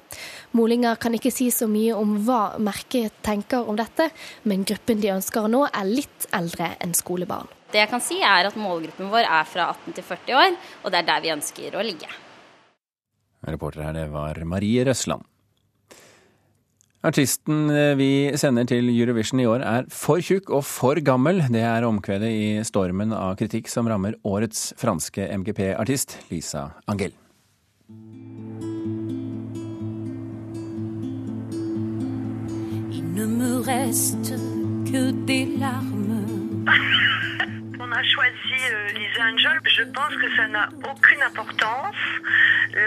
Molinger 0.53 0.99
kan 1.01 1.15
ikke 1.17 1.31
si 1.33 1.47
så 1.49 1.65
mye 1.65 1.95
om 1.97 2.11
hva 2.27 2.59
merket 2.61 3.15
tenker 3.25 3.65
om 3.65 3.79
dette, 3.79 4.05
men 4.45 4.61
gruppen 4.69 5.01
de 5.01 5.09
ønsker 5.15 5.47
nå 5.49 5.63
er 5.65 5.89
litt 5.89 6.27
eldre 6.37 6.75
enn 6.85 6.93
skolebarn. 6.93 7.49
Det 7.73 7.81
jeg 7.81 7.89
kan 7.89 8.03
si 8.05 8.19
er 8.21 8.45
at 8.45 8.59
Målgruppen 8.61 9.09
vår 9.09 9.25
er 9.25 9.49
fra 9.49 9.71
18 9.73 9.97
til 9.97 10.05
40 10.05 10.37
år, 10.43 10.59
og 10.83 10.93
det 10.93 11.01
er 11.01 11.09
der 11.09 11.25
vi 11.25 11.33
ønsker 11.33 11.79
å 11.81 11.87
ligge. 11.89 12.11
Reporter 13.49 13.87
her, 13.87 13.97
det 13.97 14.05
var 14.13 14.37
Marie 14.45 14.85
Røsland. 14.85 15.25
Artisten 17.05 17.69
eh, 17.69 17.93
vi 17.97 18.09
sender 18.37 18.65
til 18.65 18.89
Eurovision 18.89 19.39
i 19.39 19.45
år 19.45 19.61
er 19.61 19.85
for 19.93 20.23
tjukk 20.23 20.49
og 20.49 20.63
for 20.65 20.97
gammel. 21.05 21.43
Det 21.53 21.61
er 21.61 21.85
omkvedet 21.85 22.31
i 22.33 22.47
stormen 22.65 23.13
av 23.13 23.35
kritikk 23.37 23.69
som 23.69 23.89
rammer 23.89 24.17
årets 24.25 24.71
franske 24.81 25.29
MGP-artist, 25.37 26.17
Lisa 26.31 26.71
Angel. 26.89 27.13
Il 32.91 33.05
ne 33.13 33.27
me 33.27 33.61
reste 33.61 34.41
que 34.89 35.11
des 35.27 35.45
larmes 35.59 35.96
a 37.97 38.03
choisi 38.03 38.59
euh, 38.71 38.99
Lisa 38.99 39.23
Angel. 39.31 39.57
Je 39.77 39.83
pense 39.97 40.15
que 40.21 40.29
ça 40.37 40.47
n'a 40.47 40.69
aucune 40.91 41.21
importance, 41.31 41.95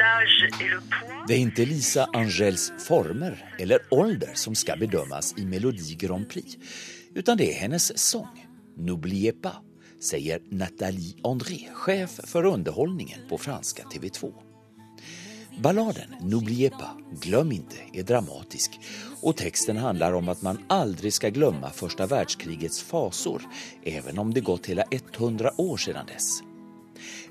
l'âge 0.00 0.38
et 0.60 0.68
le 0.68 0.80
poids. 0.80 1.24
Det 1.26 1.34
är 1.34 1.38
inte 1.38 1.64
Lisa 1.64 2.08
Angels 2.12 2.72
former 2.78 3.44
eller 3.58 3.78
ålder 3.90 4.30
som 4.34 4.54
ska 4.54 4.76
bedömas 4.76 5.34
i 5.38 5.46
Melodi 5.46 5.94
Grand 5.94 6.28
Prix, 6.28 6.56
utan 7.14 7.36
det 7.36 7.52
är 7.52 7.60
hennes 7.60 7.98
sång, 7.98 8.46
N'oubliez 8.78 9.32
pas, 9.42 9.56
säger 10.00 10.40
Nathalie 10.50 11.14
André, 11.24 11.58
chef 11.72 12.20
för 12.24 12.44
underhållningen 12.44 13.20
på 13.28 13.38
franska 13.38 13.82
TV2. 13.82 14.32
Balladen 15.58 16.14
N'oubliez 16.20 16.70
pas, 16.70 16.96
glöm 17.22 17.52
inte, 17.52 17.76
är 17.92 18.02
dramatisk 18.02 18.70
och 19.22 19.36
texten 19.36 19.76
handlar 19.76 20.12
om 20.12 20.28
att 20.28 20.42
man 20.42 20.58
aldrig 20.68 21.12
ska 21.12 21.28
glömma 21.28 21.70
första 21.70 22.06
världskrigets 22.06 22.82
fasor, 22.82 23.42
även 23.82 24.18
om 24.18 24.34
det 24.34 24.40
gått 24.40 24.66
hela 24.66 24.84
100 24.90 25.52
år 25.56 25.76
sedan 25.76 26.06
dess. 26.06 26.42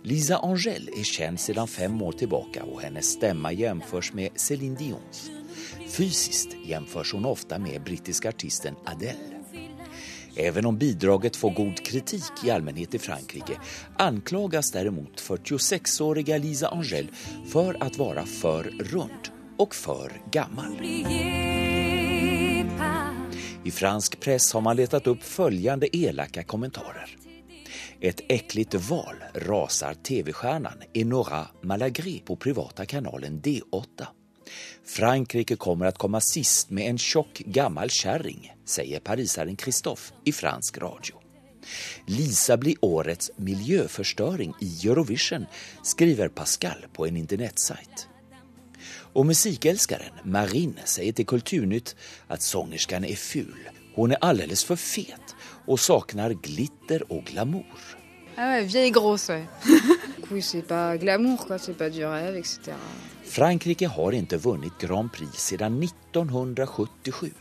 Lisa 0.03 0.37
Angel 0.37 0.89
er 0.89 1.03
kjent 1.03 1.41
siden 1.41 1.67
fem 1.67 2.01
år 2.01 2.15
tilbake, 2.21 2.63
og 2.63 2.81
hennes 2.81 3.11
stemme 3.17 3.51
jamføres 3.53 4.13
med 4.13 4.37
Céline 4.39 4.77
Dions. 4.77 5.27
Fysisk 5.89 6.55
jamføres 6.65 7.11
hun 7.13 7.27
ofte 7.27 7.59
med 7.59 7.83
britiske 7.83 8.29
artisten 8.29 8.79
Adele. 8.85 9.39
Even 10.35 10.65
om 10.65 10.77
bidraget 10.77 11.35
får 11.35 11.51
god 11.51 11.83
kritik 11.85 12.45
i 12.45 12.51
allmennhet 12.51 12.95
i 12.95 12.99
Frankrike 12.99 13.57
anklages 13.97 14.71
derimot 14.71 15.21
46-årige 15.21 16.39
Lisa 16.39 16.71
Angel 16.71 17.11
for 17.51 17.75
å 17.75 17.91
være 17.99 18.25
for 18.29 18.71
rund 18.93 19.33
og 19.59 19.75
for 19.75 20.13
gammal. 20.31 20.77
I 23.65 23.71
fransk 23.71 24.19
press 24.19 24.53
har 24.53 24.61
man 24.61 24.75
letat 24.75 25.07
upp 25.07 25.23
följande 25.23 25.97
elaka 25.97 26.43
kommentarer. 26.43 27.17
Ett 28.01 28.21
äckligt 28.27 28.73
val 28.73 29.15
rasar 29.33 29.93
tv-stjärnan 29.93 30.83
Enora 30.93 31.47
Malagré 31.61 32.19
på 32.25 32.35
privata 32.35 32.85
kanalen 32.85 33.41
D8. 33.41 34.05
Frankrike 34.85 35.55
kommer 35.55 35.85
att 35.85 35.97
komma 35.97 36.21
sist 36.21 36.69
med 36.69 36.89
en 36.89 36.97
tjock 36.97 37.39
gammal 37.45 37.89
kärring, 37.89 38.53
säger 38.65 38.99
parisaren 38.99 39.57
Christophe 39.57 40.13
i 40.25 40.31
fransk 40.31 40.77
radio. 40.77 41.15
Lisa 42.05 42.57
blir 42.57 42.75
årets 42.81 43.31
miljöförstöring 43.35 44.53
i 44.61 44.87
Eurovision, 44.87 45.45
skriver 45.83 46.27
Pascal 46.27 46.85
på 46.93 47.07
en 47.07 47.17
internetsajt. 47.17 48.08
Och 49.13 49.25
musikälskaren 49.25 50.13
Marin 50.23 50.79
säger 50.85 51.11
till 51.11 51.25
Kulturnytt 51.25 51.95
att 52.27 52.41
sångerskan 52.41 53.03
är 53.05 53.15
ful. 53.15 53.69
Hon 53.95 54.11
är 54.11 54.17
alldeles 54.21 54.63
för 54.63 54.75
fet 54.75 55.35
och 55.65 55.79
saknar 55.79 56.33
glitter 56.33 57.11
och 57.11 57.23
glamour. 57.23 57.99
Ah 58.41 58.51
ouais, 58.51 58.63
vieille 58.63 58.89
grosse, 58.89 59.29
ouais. 59.29 59.47
oui, 60.31 60.41
c'est 60.41 60.61
pas 60.61 60.97
glamour, 60.97 61.37
quoi. 61.47 61.57
C'est 61.57 61.73
pas 61.73 61.89
du 61.89 62.05
rêve, 62.05 62.37
etc. 62.37 62.71
Frankrike 63.23 63.87
har 63.87 64.11
inte 64.11 64.37
vunnit 64.37 64.73
Grand 64.79 65.13
Prix 65.13 65.37
sedan 65.37 65.83
1977 65.83 67.31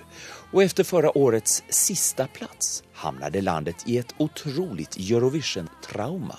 och 0.52 0.62
efter 0.62 0.84
förra 0.84 1.18
årets 1.18 1.62
sista 1.68 2.26
plats 2.26 2.82
hamnade 2.92 3.40
landet 3.40 3.76
i 3.86 3.98
ett 3.98 4.14
otroligt 4.18 4.96
Eurovision-trauma. 4.96 6.36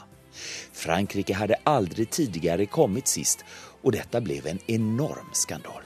Frankrike 0.74 1.34
hade 1.34 1.56
aldrig 1.64 2.10
tidigare 2.10 2.66
kommit 2.66 3.08
sist 3.08 3.46
och 3.82 3.92
detta 3.92 4.22
blev 4.22 4.48
en 4.48 4.60
enorm 4.68 5.30
skandal. 5.34 5.84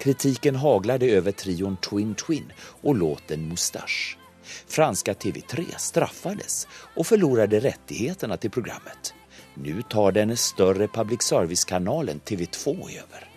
Kritiken 0.00 0.56
haglade 0.56 1.06
över 1.06 1.32
trion 1.32 1.76
Twin 1.76 2.14
Twin 2.14 2.52
och 2.82 2.94
låten 2.94 3.48
Mustache. 3.48 4.16
Franska 4.66 5.12
TV3 5.12 5.64
straffades 5.78 6.66
och 6.96 7.06
förlorade 7.06 7.60
rättigheterna 7.60 8.36
till 8.36 8.50
programmet. 8.50 9.14
Nu 9.54 9.82
tar 9.82 10.12
den 10.12 10.36
större 10.36 10.88
public 10.88 11.22
service-kanalen 11.22 12.20
TV2 12.20 12.90
över. 12.90 13.28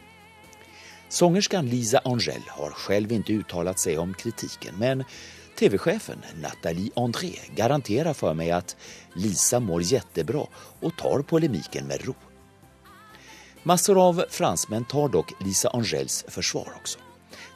Sångerskan 1.10 1.70
Lisa 1.70 2.02
Angel 2.04 2.42
har 2.48 2.72
själv 2.72 3.12
inte 3.12 3.34
uttalat 3.34 3.80
sig 3.80 3.98
om 3.98 4.14
kritiken 4.14 4.76
men 4.80 5.04
TV-chefen 5.60 6.18
Nathalie 6.42 6.92
André 6.96 7.34
garanterar 7.56 8.14
för 8.14 8.34
mig 8.34 8.52
att 8.52 8.76
Lisa 9.16 9.60
mår 9.60 9.82
jättebra 9.82 10.48
och 10.80 10.98
tar 10.98 11.20
polemiken 11.20 11.88
med 11.88 12.06
ro. 12.06 12.14
Massor 13.68 14.08
av 14.08 14.26
fransmän 14.30 14.86
tar 14.86 15.10
dock 15.10 15.34
Lisa 15.40 15.70
Angels 15.70 16.26
försvar 16.28 16.74
också. 16.76 17.00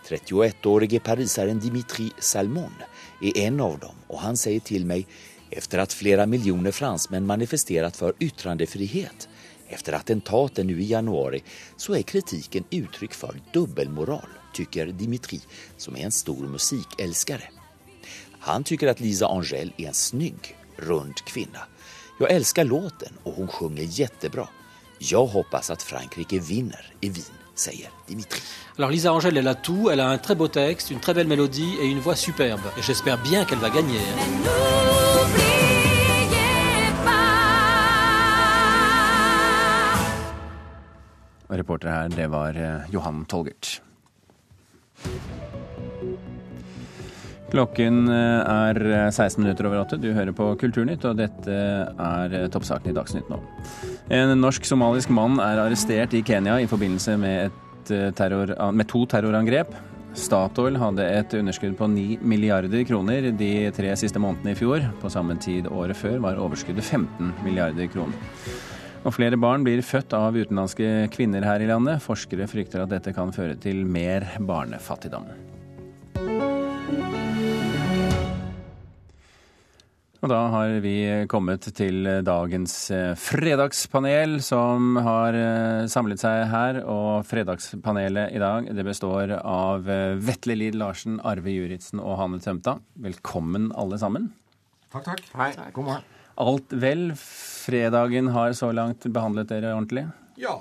31-årige 0.08 1.00
parisaren 1.00 1.60
Dimitri 1.60 2.12
Salmon 2.20 2.74
är 3.22 3.38
en 3.38 3.62
av 3.62 3.80
dem 3.80 3.96
och 4.08 4.20
han 4.20 4.38
säger 4.38 4.60
till 4.60 4.86
mig 4.86 5.08
efter 5.50 5.78
att 5.78 5.94
flera 5.94 6.26
miljoner 6.26 6.72
fransmän 6.72 7.26
manifesterat 7.26 7.98
för 7.98 8.14
yttrandefrihet 8.20 9.30
efter 9.68 9.94
attentaten 9.94 10.68
nu 10.68 10.82
i 10.82 10.86
januari 10.86 11.44
så 11.78 11.96
är 11.96 12.02
kritiken 12.02 12.64
uttryck 12.70 13.14
för 13.14 13.42
dubbelmoral, 13.54 14.30
tycker 14.54 14.88
Dimitri 14.88 15.42
som 15.78 15.96
är 15.96 16.00
en 16.00 16.12
stor 16.12 16.48
musikälskare. 16.48 17.44
Han 18.40 18.64
tycker 18.64 18.88
att 18.88 19.00
Lisa 19.00 19.28
Angel 19.28 19.74
är 19.78 19.88
en 19.88 19.94
snygg, 19.94 20.58
rund 20.76 21.16
kvinna. 21.16 21.60
Jag 22.20 22.32
älskar 22.32 22.64
låten 22.64 23.14
och 23.24 23.34
hon 23.34 23.48
sjunger 23.48 23.84
jättebra. 23.84 24.48
Jag 25.02 25.26
hoppas 25.26 25.70
att 25.70 25.84
Frankrike 25.84 26.40
vinner 26.40 26.94
i 27.02 27.10
Wien, 27.10 27.26
säger 27.56 27.90
Dimitri. 28.08 28.42
Alors 28.78 28.92
Lisa 28.92 29.12
Angel, 29.12 29.38
elle 29.38 29.50
a 29.50 29.56
tout, 29.56 29.90
elle 29.92 30.02
a 30.02 30.10
un 30.10 30.18
très 30.18 30.36
beau 30.36 30.48
texte, 30.48 30.92
une 30.92 31.00
très 31.00 31.14
belle 31.14 31.28
mélodie 31.28 31.78
et 31.82 31.86
une 31.86 32.00
voix 32.00 32.16
superbe. 32.16 32.62
Et 32.78 32.82
j'espère 32.82 33.18
bien 33.24 33.46
qu'elle 33.46 33.60
va 33.60 33.70
gagner. 33.70 34.00
Og 41.50 41.58
reporter 41.58 41.90
her, 41.90 42.10
det 42.10 42.28
var 42.28 42.50
eh, 42.50 42.94
Johan 42.94 43.26
Tolgert. 43.26 43.82
Klokken 47.50 48.04
eh, 48.14 48.70
er 48.70 49.10
16 49.10 49.42
minutter 49.42 49.70
over 49.70 49.82
åtte. 49.82 49.98
Du 50.02 50.12
hører 50.14 50.36
på 50.36 50.52
Kulturnytt, 50.62 51.06
og 51.10 51.18
dette 51.18 51.50
er 51.50 51.96
toppsakene 51.98 52.54
toppsaken 52.54 52.92
i 52.92 52.98
Dagsnytt 52.98 53.32
nå. 53.32 53.42
En 54.14 54.36
norsk-somalisk 54.42 55.12
mann 55.14 55.40
er 55.42 55.62
arrestert 55.66 56.14
i 56.18 56.24
Kenya 56.26 56.60
i 56.62 56.70
forbindelse 56.70 57.18
med, 57.22 57.56
terror, 58.18 58.54
med 58.76 58.90
to 58.90 59.06
terrorangrep. 59.10 59.74
Statoil 60.18 60.78
hadde 60.82 61.06
et 61.06 61.34
underskudd 61.38 61.76
på 61.78 61.88
9 61.90 62.18
milliarder 62.26 62.82
kroner 62.88 63.30
de 63.38 63.52
tre 63.76 63.92
siste 64.00 64.22
månedene 64.22 64.56
i 64.56 64.58
fjor. 64.58 64.86
På 65.02 65.12
samme 65.14 65.38
tid 65.42 65.70
året 65.70 65.98
før 65.98 66.18
var 66.24 66.42
overskuddet 66.42 66.86
15 66.86 67.34
milliarder 67.46 67.90
kroner. 67.94 68.18
Og 69.08 69.14
flere 69.16 69.38
barn 69.40 69.64
blir 69.64 69.84
født 69.86 70.14
av 70.18 70.36
utenlandske 70.36 71.08
kvinner 71.14 71.46
her 71.46 71.64
i 71.64 71.70
landet. 71.70 72.04
Forskere 72.04 72.50
frykter 72.52 72.84
at 72.84 72.92
dette 72.92 73.14
kan 73.16 73.32
føre 73.36 73.56
til 73.62 73.86
mer 73.88 74.28
barnefattigdom. 74.44 75.30
Og 80.20 80.28
da 80.28 80.40
har 80.52 80.74
vi 80.84 80.94
kommet 81.32 81.64
til 81.78 82.04
dagens 82.28 82.74
eh, 82.92 83.14
fredagspanel, 83.16 84.42
som 84.44 84.98
har 85.00 85.36
eh, 85.38 85.86
samlet 85.88 86.20
seg 86.20 86.42
her. 86.52 86.82
Og 86.84 87.24
fredagspanelet 87.28 88.36
i 88.36 88.42
dag 88.44 88.68
det 88.76 88.84
består 88.84 89.32
av 89.40 89.88
eh, 89.88 90.20
Vetle 90.20 90.58
Lid 90.60 90.76
Larsen, 90.76 91.22
Arve 91.24 91.56
Juritzen 91.56 92.04
og 92.04 92.18
Hanne 92.20 92.42
Tømta. 92.44 92.76
Velkommen 93.00 93.72
alle 93.80 94.02
sammen. 94.02 94.28
Takk, 94.92 95.08
takk. 95.08 95.24
Hei. 95.40 95.54
God 95.72 95.88
morgen. 95.88 96.10
Alt 96.40 96.76
vel? 96.84 97.06
Fredagen 97.16 98.34
har 98.36 98.52
så 98.60 98.74
langt 98.76 99.08
behandlet 99.08 99.54
dere 99.54 99.72
ordentlig? 99.78 100.10
Ja. 100.40 100.58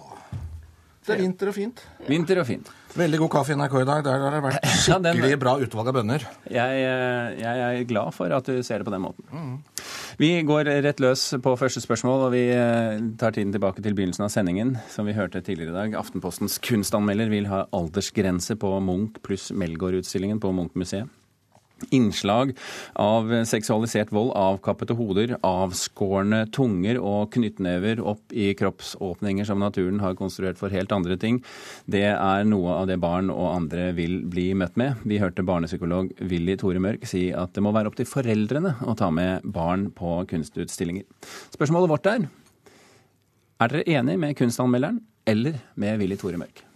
Det 1.09 1.15
er 1.17 1.23
vinter 1.25 1.49
og 1.49 1.55
fint. 1.57 1.79
Vinter 2.05 2.39
og 2.43 2.45
fint. 2.45 2.67
Veldig 2.99 3.19
god 3.23 3.31
kaffe 3.33 3.55
i 3.55 3.57
NRK 3.57 3.77
i 3.81 3.87
dag. 3.89 4.03
Der 4.05 4.25
har 4.25 4.35
det 4.35 4.41
vært 4.45 4.67
skikkelig 4.83 5.39
bra 5.41 5.55
utvalg 5.65 5.89
av 5.89 5.97
bønner. 5.97 6.27
Jeg, 6.53 6.83
jeg, 7.41 7.63
er 7.65 7.87
glad 7.89 8.13
for 8.17 8.35
at 8.37 8.49
du 8.49 8.61
ser 8.67 8.83
det 8.83 8.89
på 8.89 8.93
den 8.93 9.05
måten. 9.07 9.25
Mm. 9.33 9.55
Vi 10.21 10.31
går 10.45 10.69
rett 10.85 11.01
løs 11.01 11.23
på 11.41 11.55
første 11.57 11.81
spørsmål, 11.81 12.27
og 12.27 12.35
vi 12.35 12.45
tar 13.21 13.33
tiden 13.37 13.55
tilbake 13.55 13.85
til 13.85 13.97
begynnelsen 13.97 14.27
av 14.27 14.33
sendingen. 14.35 14.75
Som 14.93 15.09
vi 15.09 15.17
hørte 15.17 15.41
tidligere 15.41 15.73
i 15.73 15.79
dag. 15.79 15.97
Aftenpostens 16.03 16.59
kunstanmelder 16.65 17.33
vil 17.33 17.49
ha 17.49 17.65
aldersgrense 17.77 18.59
på 18.61 18.75
Munch 18.85 19.23
pluss 19.25 19.49
Melgaard-utstillingen 19.57 20.43
på 20.45 20.53
Munch-museet. 20.53 21.09
Innslag 21.95 22.55
av 22.99 23.31
seksualisert 23.49 24.11
vold, 24.15 24.33
avkappede 24.37 24.97
hoder, 24.99 25.37
avskårne 25.47 26.45
tunger 26.55 26.99
og 27.01 27.31
knyttnever 27.37 28.03
opp 28.03 28.35
i 28.35 28.51
kroppsåpninger 28.59 29.47
som 29.49 29.63
naturen 29.63 30.03
har 30.03 30.19
konstruert 30.19 30.59
for 30.61 30.75
helt 30.75 30.93
andre 30.95 31.19
ting, 31.21 31.41
det 31.87 32.07
er 32.11 32.49
noe 32.49 32.81
av 32.81 32.91
det 32.91 32.99
barn 33.03 33.33
og 33.35 33.53
andre 33.55 33.91
vil 33.97 34.21
bli 34.29 34.51
møtt 34.59 34.79
med. 34.81 35.01
Vi 35.09 35.21
hørte 35.23 35.47
barnepsykolog 35.47 36.13
Willy 36.29 36.59
Tore 36.61 36.83
Mørk 36.83 37.07
si 37.09 37.29
at 37.33 37.55
det 37.57 37.65
må 37.65 37.73
være 37.77 37.93
opp 37.93 37.99
til 37.99 38.11
foreldrene 38.11 38.77
å 38.85 38.97
ta 38.99 39.11
med 39.15 39.47
barn 39.47 39.89
på 39.95 40.21
kunstutstillinger. 40.31 41.07
Spørsmålet 41.55 41.95
vårt 41.95 42.13
er 42.13 42.29
er 43.59 43.73
dere 43.73 43.99
enig 43.99 44.19
med 44.23 44.37
kunstanmelderen 44.39 45.01
eller 45.27 45.59
med 45.75 45.99
Willy 45.99 46.19
Tore 46.21 46.39
Mørk? 46.39 46.68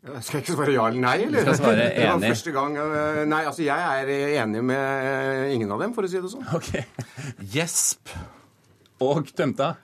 Skal 0.00 0.38
jeg 0.38 0.46
ikke 0.46 0.54
svare 0.56 0.72
ja 0.72 0.84
eller 0.88 1.02
nei, 1.02 1.16
eller? 1.26 1.42
skal 1.44 1.56
svare 1.58 1.86
enig. 1.92 1.96
Det 2.00 2.08
var 2.08 2.22
første 2.24 2.52
gang 2.54 2.76
øh, 2.80 3.18
Nei, 3.28 3.40
altså 3.50 3.64
jeg 3.66 4.00
er 4.00 4.12
enig 4.40 4.62
med 4.64 5.08
øh, 5.10 5.54
ingen 5.54 5.74
av 5.76 5.82
dem, 5.84 5.92
for 5.96 6.08
å 6.08 6.10
si 6.10 6.22
det 6.22 6.30
sånn. 6.32 6.46
Ok. 6.56 6.70
Gjesp. 7.52 8.14
Og 9.04 9.28
Tømta? 9.36 9.74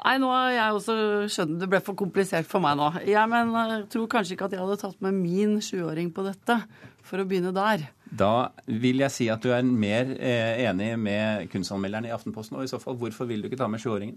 Nei, 0.00 0.16
nå 0.22 0.30
har 0.32 0.52
jeg 0.54 0.76
også 0.78 0.94
skjønt 1.28 1.58
det 1.60 1.68
ble 1.68 1.80
for 1.84 1.98
komplisert 1.98 2.48
for 2.48 2.64
meg 2.64 2.78
nå. 2.80 2.88
Jeg 3.04 3.28
men, 3.28 3.52
tror 3.92 4.08
kanskje 4.08 4.36
ikke 4.36 4.48
at 4.48 4.56
jeg 4.56 4.62
hadde 4.62 4.80
tatt 4.80 5.04
med 5.04 5.18
min 5.18 5.58
sjuåring 5.64 6.08
på 6.16 6.24
dette, 6.24 6.56
for 7.04 7.20
å 7.20 7.26
begynne 7.28 7.52
der. 7.52 7.84
Da 8.08 8.50
vil 8.64 9.04
jeg 9.04 9.12
si 9.12 9.28
at 9.32 9.44
du 9.44 9.52
er 9.52 9.66
mer 9.66 10.08
eh, 10.16 10.64
enig 10.64 10.94
med 10.98 11.50
kunstanmelderen 11.52 12.08
i 12.08 12.14
Aftenposten. 12.16 12.56
Og 12.56 12.64
i 12.64 12.72
så 12.72 12.80
fall, 12.80 12.96
hvorfor 13.00 13.28
vil 13.28 13.44
du 13.44 13.50
ikke 13.50 13.60
ta 13.60 13.68
med 13.70 13.82
sjuåringen? 13.82 14.16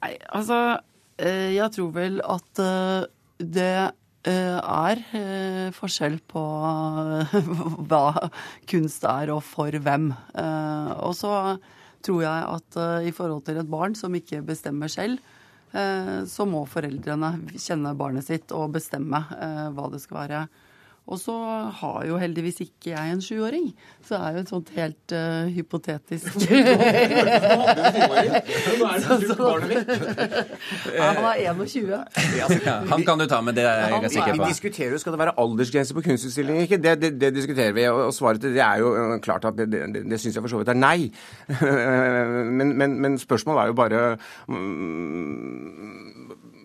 Nei, 0.00 0.14
altså 0.32 0.80
eh, 1.20 1.52
Jeg 1.52 1.68
tror 1.76 1.92
vel 1.92 2.22
at 2.24 2.62
eh, 2.64 3.08
det 3.40 3.72
eh, 3.84 3.90
er 4.28 5.00
eh, 5.16 5.70
forskjell 5.72 6.18
på 6.28 6.42
eh, 7.24 7.34
hva 7.88 8.28
kunst 8.68 9.04
er 9.08 9.32
og 9.32 9.42
for 9.46 9.70
hvem. 9.72 10.10
Eh, 10.34 10.90
Og 11.00 11.14
så 11.16 11.32
tror 12.04 12.22
jeg 12.24 12.48
at 12.56 12.76
eh, 12.76 13.08
i 13.08 13.12
forhold 13.16 13.44
til 13.46 13.60
et 13.62 13.70
barn 13.70 13.94
som 13.96 14.12
ikke 14.14 14.42
bestemmer 14.44 14.88
selv, 14.92 15.18
eh, 15.72 16.24
så 16.28 16.44
må 16.48 16.66
foreldrene 16.68 17.32
kjenne 17.56 17.94
barnet 17.96 18.28
sitt 18.28 18.52
og 18.52 18.72
bestemme 18.76 19.24
eh, 19.40 19.68
hva 19.72 19.88
det 19.92 20.02
skal 20.04 20.22
være. 20.24 20.42
Og 21.10 21.18
så 21.18 21.34
har 21.80 22.04
jo 22.06 22.18
heldigvis 22.22 22.60
ikke 22.62 22.92
jeg 22.92 23.12
en 23.12 23.22
sjuåring, 23.24 23.64
så 24.06 24.14
det 24.14 24.20
er 24.22 24.30
jo 24.36 24.40
et 24.44 24.50
sånt 24.52 24.68
helt 24.76 25.12
uh, 25.14 25.46
hypotetisk 25.50 26.26
Ja, 30.94 31.02
Han 31.02 31.24
er 31.24 31.34
21. 31.50 32.04
Ja, 32.38 32.46
han 32.92 33.02
kan 33.04 33.18
du 33.18 33.26
ta 33.26 33.40
med, 33.42 33.52
det 33.58 33.64
er 33.66 33.88
jeg 33.88 34.04
er 34.04 34.08
sikker 34.14 34.32
vi 34.38 34.48
diskuterer 34.48 34.90
jo 34.94 34.98
skal 35.02 35.12
det 35.16 35.20
være 35.24 35.34
aldersgrense 35.38 35.94
på 35.94 36.00
kunstutstillinger 36.06 36.62
ikke. 36.68 36.78
Det, 36.82 36.92
det, 37.02 37.10
det 37.20 37.34
diskuterer 37.34 37.72
vi, 37.72 37.88
og 37.88 38.14
svaret 38.14 38.40
til 38.40 38.54
det 38.54 38.62
er 38.62 38.76
jo 38.78 38.96
øh, 38.96 39.20
klart 39.20 39.44
at 39.44 39.54
det, 39.58 39.72
det, 39.72 39.80
det, 39.94 40.10
det 40.10 40.20
syns 40.20 40.36
jeg 40.36 40.42
for 40.42 40.48
så 40.54 40.58
vidt 40.62 40.68
er 40.68 40.74
nei. 40.78 41.10
Men, 42.50 42.78
men, 42.78 43.00
men 43.02 43.18
spørsmålet 43.18 43.62
er 43.62 43.66
jo 43.66 43.72
bare 43.72 44.16
mm, 44.48 46.19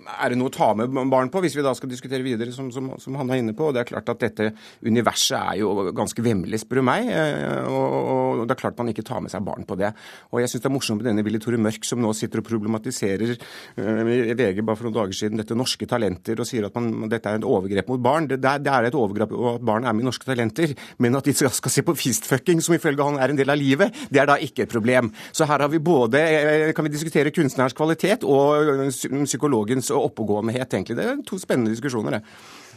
er 0.06 0.30
det 0.34 0.38
noe 0.40 0.52
å 0.52 0.54
ta 0.54 0.72
med 0.78 0.94
barn 1.12 1.30
på, 1.34 1.42
hvis 1.44 1.56
vi 1.58 1.64
da 1.66 1.74
skal 1.78 1.90
diskutere 1.92 2.24
videre, 2.26 2.52
som, 2.56 2.70
som, 2.74 2.92
som 3.02 3.16
han 3.20 3.30
er 3.34 3.42
inne 3.42 3.54
på? 3.58 3.70
Og 3.70 3.74
det 3.76 3.82
er 3.84 3.90
klart 3.90 4.10
at 4.14 4.22
dette 4.22 4.52
universet 4.86 5.38
er 5.40 5.60
jo 5.62 5.72
ganske 5.96 6.22
vemmelig, 6.26 6.62
spør 6.64 6.82
du 6.82 6.86
meg. 6.88 7.10
eh, 7.10 7.66
Og, 7.66 7.96
og 8.40 8.44
det 8.48 8.56
er 8.56 8.60
klart 8.62 8.78
man 8.78 8.92
ikke 8.92 9.06
tar 9.08 9.22
med 9.26 9.32
seg 9.34 9.44
barn 9.46 9.66
på 9.68 9.78
det. 9.80 9.92
Og 10.32 10.42
jeg 10.44 10.52
syns 10.52 10.64
det 10.66 10.70
er 10.70 10.76
morsomt 10.76 11.02
med 11.02 11.10
denne 11.10 11.24
Willy 11.26 11.40
Tore 11.42 11.58
Mørk, 11.62 11.86
som 11.88 12.02
nå 12.04 12.12
sitter 12.18 12.42
og 12.44 12.48
problematiserer 12.50 13.34
eh, 13.36 14.36
VG 14.38 14.62
bare 14.66 14.78
for 14.78 14.88
noen 14.90 14.98
dager 15.00 15.18
siden 15.18 15.42
dette 15.42 15.58
norske 15.58 15.88
talenter, 15.90 16.40
og 16.42 16.48
sier 16.50 16.68
at 16.70 16.76
man, 16.78 17.08
dette 17.12 17.32
er 17.32 17.40
et 17.42 17.48
overgrep 17.48 17.90
mot 17.94 18.04
barn. 18.06 18.30
Det, 18.32 18.40
det 18.44 18.52
er- 18.72 18.86
et 18.86 18.94
overgrep 19.00 19.32
at 19.56 19.64
barn 19.66 19.86
er 19.88 19.96
med 19.98 20.04
i 20.06 20.10
norske 20.10 20.28
talenter, 20.28 20.76
men 21.02 21.16
at 21.18 21.26
de 21.26 21.34
skal, 21.34 21.50
se 21.72 21.82
på 21.86 21.96
fistfucking, 21.98 22.62
som 22.62 22.76
ifølge 22.78 23.02
han 23.08 23.18
er 23.18 23.32
en 23.34 23.40
del 23.40 23.50
av 23.50 23.58
livet, 23.58 23.96
det 24.14 24.22
er 24.22 24.30
da 24.30 24.36
ikke 24.38 24.66
et 24.68 24.72
problem. 24.76 25.10
Så 25.34 25.48
her 25.50 25.64
har 25.66 25.72
vi 25.74 25.80
både, 25.82 26.20
eh, 26.22 26.74
kan 26.78 26.86
vi 26.86 26.92
diskutere 26.94 27.32
kunstnerens 27.34 27.74
kvalitet 27.74 28.24
og 28.28 28.70
eh, 28.86 29.95
psy- 29.96 30.06
oppegåenhet, 30.12 30.70
egentlig. 30.74 30.96
Det 31.00 31.06
er 31.06 31.24
to 31.26 31.38
spennende 31.42 31.72
diskusjoner, 31.74 32.20
det. 32.20 32.24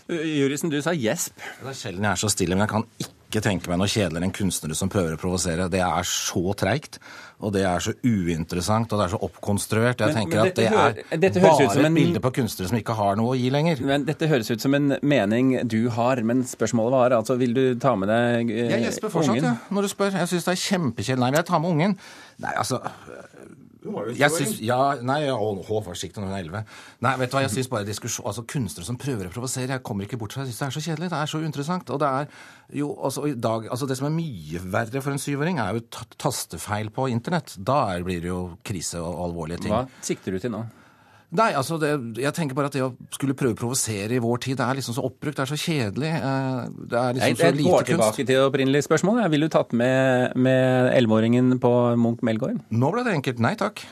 Jurisen, 0.09 0.71
du 0.73 0.79
sa 0.81 0.95
gjesp. 0.97 1.35
Det 1.61 1.69
er 1.69 1.75
sjelden 1.77 2.07
jeg 2.07 2.13
er 2.15 2.17
så 2.17 2.31
stille, 2.33 2.57
men 2.57 2.65
jeg 2.65 2.71
kan 2.71 2.85
ikke 3.29 3.43
tenke 3.45 3.69
meg 3.69 3.77
noe 3.77 3.91
kjedeligere 3.93 4.25
enn 4.25 4.33
kunstnere 4.33 4.75
som 4.75 4.89
prøver 4.89 5.19
å 5.19 5.21
provosere. 5.21 5.67
Det 5.69 5.83
er 5.85 6.07
så 6.09 6.55
treigt, 6.57 6.97
og 7.45 7.53
det 7.53 7.67
er 7.69 7.79
så 7.85 7.93
uinteressant, 8.03 8.89
og 8.91 9.03
det 9.03 9.05
er 9.05 9.13
så 9.13 9.21
oppkonstruert. 9.29 10.01
Jeg 10.01 10.15
Men- 10.15 10.17
tenker 10.17 10.39
men 10.39 10.47
at 10.49 10.55
det 10.55 10.65
er 10.65 10.71
bare 10.73 10.95
en- 11.13 11.85
et 11.85 11.95
bilde 11.95 12.21
på 12.25 12.33
kunstnere 12.33 12.69
som 12.71 12.79
ikke 12.79 12.95
har 12.97 13.17
noe 13.17 13.37
å 13.37 13.39
gi 13.39 13.51
lenger. 13.51 13.83
Men 13.85 14.07
Dette 14.07 14.27
høres 14.29 14.51
ut 14.51 14.63
som 14.63 14.73
en 14.75 14.97
mening 15.03 15.69
du 15.69 15.91
har, 15.91 16.23
men 16.23 16.43
spørsmålet 16.43 16.91
var 16.91 17.11
altså 17.11 17.37
vil 17.37 17.53
du 17.53 17.75
ta 17.75 17.95
med 17.95 18.09
deg 18.09 18.51
eh, 18.51 18.71
Jeg 18.81 18.85
gjesper 18.95 19.11
fortsatt, 19.11 19.37
ungen? 19.37 19.43
ja, 19.45 19.57
når 19.71 19.83
du 19.83 19.89
spør. 19.89 20.13
Jeg 20.13 20.29
syns 20.29 20.45
det 20.45 20.57
er 20.57 20.79
kjempekjedelig. 20.79 21.19
Nei, 21.19 21.31
vil 21.33 21.37
jeg 21.37 21.47
ta 21.47 21.59
med 21.59 21.71
ungen? 21.71 21.99
Nei, 22.39 22.55
altså 22.57 22.81
jeg 24.19 24.31
synes, 24.35 24.57
ja, 24.65 24.79
nei, 25.07 25.21
ja, 25.27 25.37
å, 25.39 25.53
å, 25.63 25.81
forsiktig 25.87 26.19
når 26.19 26.29
hun 26.29 26.37
er 26.37 26.47
11. 26.47 26.79
Nei, 27.07 27.13
vet 27.21 27.31
du 27.31 27.37
hva, 27.37 27.43
jeg 27.45 27.53
syns 27.55 27.71
bare 27.71 27.87
altså 27.87 28.45
Kunstnere 28.51 28.89
som 28.89 28.99
prøver 28.99 29.29
å 29.29 29.35
provosere, 29.35 29.77
jeg 29.77 29.85
kommer 29.87 30.09
ikke 30.09 30.19
bort 30.21 30.35
fra 30.35 30.43
det. 30.43 30.51
Jeg 30.51 30.57
synes 30.57 30.65
det 30.65 30.69
er 30.69 30.77
så 30.77 30.85
kjedelig. 30.89 31.11
Det 31.13 31.21
er 31.21 31.31
så 31.31 31.43
uinteressant. 31.43 31.93
Og 31.95 32.03
det 32.03 32.09
er 32.09 32.33
jo 32.81 32.91
altså 32.97 33.27
i 33.31 33.37
dag 33.39 33.69
altså 33.71 33.87
Det 33.89 33.97
som 34.01 34.09
er 34.11 34.17
mye 34.17 34.65
verre 34.75 35.05
for 35.05 35.15
en 35.15 35.23
syvåring, 35.23 35.63
er 35.63 35.79
jo 35.79 35.85
tastefeil 36.19 36.91
på 36.95 37.07
internett. 37.13 37.55
Da 37.59 37.81
blir 38.03 38.25
det 38.25 38.33
jo 38.33 38.43
krise 38.67 39.03
og 39.05 39.23
alvorlige 39.29 39.67
ting. 39.67 39.77
Hva 39.77 39.87
sikter 40.05 40.35
du 40.35 40.43
til 40.43 40.55
nå? 40.57 40.65
Nei, 41.31 41.51
altså, 41.53 41.77
det, 41.77 41.91
jeg 42.23 42.33
tenker 42.33 42.57
bare 42.57 42.71
at 42.71 42.73
det 42.73 42.81
å 42.87 42.95
skulle 43.13 43.35
prøve 43.37 43.53
å 43.53 43.59
provosere 43.61 44.17
i 44.17 44.21
vår 44.25 44.39
tid, 44.47 44.57
det 44.57 44.65
er 44.65 44.79
liksom 44.79 44.95
så 44.97 45.03
oppbrukt, 45.05 45.37
det 45.37 45.45
er 45.45 45.51
så 45.51 45.59
kjedelig. 45.61 46.09
eh, 46.17 46.63
Det 46.89 46.99
er 46.99 47.13
liksom 47.19 47.29
Jeg, 47.29 47.37
så 47.37 47.45
jeg 47.51 47.65
går 47.69 47.85
tilbake 47.91 48.17
til 48.17 48.27
det 48.31 48.39
opprinnelige 48.47 48.87
spørsmålet. 48.87 49.23
Jeg 49.27 49.31
ville 49.35 49.49
du 49.51 49.53
tatt 49.53 49.73
med 49.77 50.37
med 50.37 50.91
elleveåringen 50.97 51.59
på 51.61 51.73
Munch 52.01 52.23
Melgaard? 52.25 52.63
Nå 52.71 52.93
ble 52.95 53.05
det 53.05 53.13
enkelt. 53.19 53.39
Nei 53.45 53.55
takk. 53.61 53.85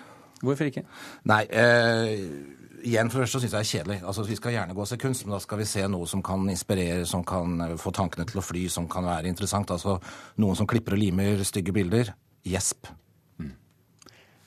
Hvorfor 0.42 0.64
ikke? 0.70 0.87
Nei, 1.29 1.42
eh, 1.51 2.27
igjen 2.87 3.11
for 3.12 3.20
det 3.20 3.29
første 3.29 3.40
syns 3.44 3.53
jeg 3.53 3.57
det 3.57 3.61
er 3.61 3.70
kjedelig. 3.75 4.01
Altså, 4.09 4.25
Vi 4.25 4.37
skal 4.37 4.53
gjerne 4.57 4.75
gå 4.75 4.81
og 4.81 4.88
se 4.88 4.96
kunst, 4.96 5.27
men 5.27 5.33
da 5.37 5.40
skal 5.44 5.59
vi 5.59 5.64
se 5.68 5.87
noe 5.88 6.07
som 6.07 6.22
kan 6.22 6.49
inspirere, 6.49 7.05
som 7.07 7.25
kan 7.25 7.61
eh, 7.61 7.77
få 7.77 7.92
tankene 7.92 8.25
til 8.25 8.40
å 8.40 8.44
fly, 8.44 8.68
som 8.68 8.88
kan 8.88 9.05
være 9.05 9.29
interessant. 9.29 9.70
Altså 9.70 10.01
noen 10.38 10.57
som 10.57 10.66
klipper 10.66 10.96
og 10.96 10.99
limer 11.05 11.44
stygge 11.44 11.72
bilder. 11.77 12.14
Gjesp. 12.46 12.87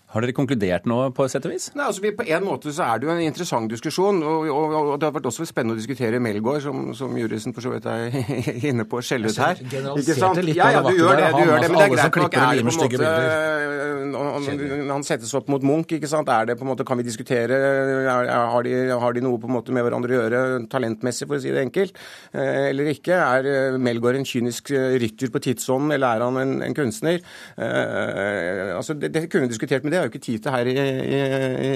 Har 0.09 0.25
dere 0.25 0.33
konkludert 0.33 0.87
nå, 0.89 0.97
på 1.13 1.27
sett 1.29 1.45
og 1.45 1.53
vis? 1.53 1.67
Nei, 1.77 1.85
altså 1.85 2.01
vi, 2.01 2.11
På 2.17 2.25
en 2.25 2.45
måte 2.47 2.73
så 2.73 2.87
er 2.87 3.01
det 3.01 3.09
jo 3.09 3.13
en 3.13 3.21
interessant 3.21 3.69
diskusjon, 3.69 4.23
og, 4.25 4.47
og, 4.49 4.77
og 4.79 4.95
det 4.97 5.05
har 5.05 5.13
vært 5.19 5.29
også 5.29 5.45
spennende 5.45 5.77
å 5.77 5.79
diskutere 5.79 6.21
Melgaard, 6.23 6.63
som, 6.65 6.89
som 6.97 7.13
juristen 7.19 7.53
for 7.53 7.65
så 7.65 7.75
vidt 7.75 7.85
er 7.89 8.09
inne 8.71 8.87
på 8.89 8.97
å 8.97 9.05
skjelle 9.05 9.29
ut 9.29 9.37
her. 9.37 9.61
Ikke 9.61 10.17
sant? 10.17 10.41
litt 10.41 10.57
Ja, 10.57 10.71
ja, 10.79 10.81
du 10.85 10.95
gjør 10.97 11.13
det, 11.19 11.29
du 11.37 11.43
gjør 11.45 11.61
det, 11.61 11.69
men 11.69 11.77
det 11.77 11.85
er 11.85 11.93
altså, 11.93 12.09
greit 12.17 12.25
nok. 12.25 12.39
Er 12.39 12.57
det 12.57 12.65
på 12.65 13.05
en 13.05 13.05
måte 13.05 13.69
når 14.09 14.91
han, 14.91 15.05
settes 15.05 15.31
opp 15.37 15.49
mot 15.51 15.63
Munch, 15.65 15.93
ikke 15.95 16.09
sant? 16.09 16.29
Er 16.31 16.49
det 16.49 16.57
på 16.59 16.65
en 16.65 16.71
måte, 16.71 16.85
Kan 16.87 16.99
vi 16.99 17.05
diskutere 17.07 17.55
er, 17.55 18.29
Har 18.29 18.63
de, 18.65 18.73
har 19.01 19.15
de 19.15 19.23
noe 19.23 19.39
på 19.41 19.49
en 19.49 19.55
måte 19.55 19.75
med 19.75 19.85
hverandre 19.85 20.15
å 20.15 20.19
gjøre 20.19 20.41
talentmessig, 20.71 21.27
for 21.27 21.37
å 21.37 21.43
si 21.43 21.53
det 21.53 21.63
enkelt, 21.67 21.97
eh, 22.33 22.69
eller 22.69 22.91
ikke? 22.93 23.17
Er 23.17 23.49
eh, 23.49 23.77
Melgaard 23.81 24.19
en 24.19 24.27
kynisk 24.27 24.71
eh, 24.75 24.97
rytter 25.01 25.31
på 25.33 25.43
tidsånden, 25.45 25.93
eller 25.95 26.17
er 26.17 26.25
han 26.25 26.41
en, 26.41 26.55
en 26.65 26.77
kunstner? 26.77 27.21
Eh, 27.57 28.75
altså, 28.75 28.95
det, 28.99 29.11
det 29.15 29.27
kunne 29.29 29.47
vi 29.47 29.53
diskutert, 29.53 29.85
med 29.85 29.95
det 29.95 29.98
er 29.99 30.07
jo 30.07 30.11
ikke 30.13 30.23
tid 30.25 30.43
til 30.45 30.55
her 30.55 30.69
i, 30.71 30.75
i, 30.79 31.19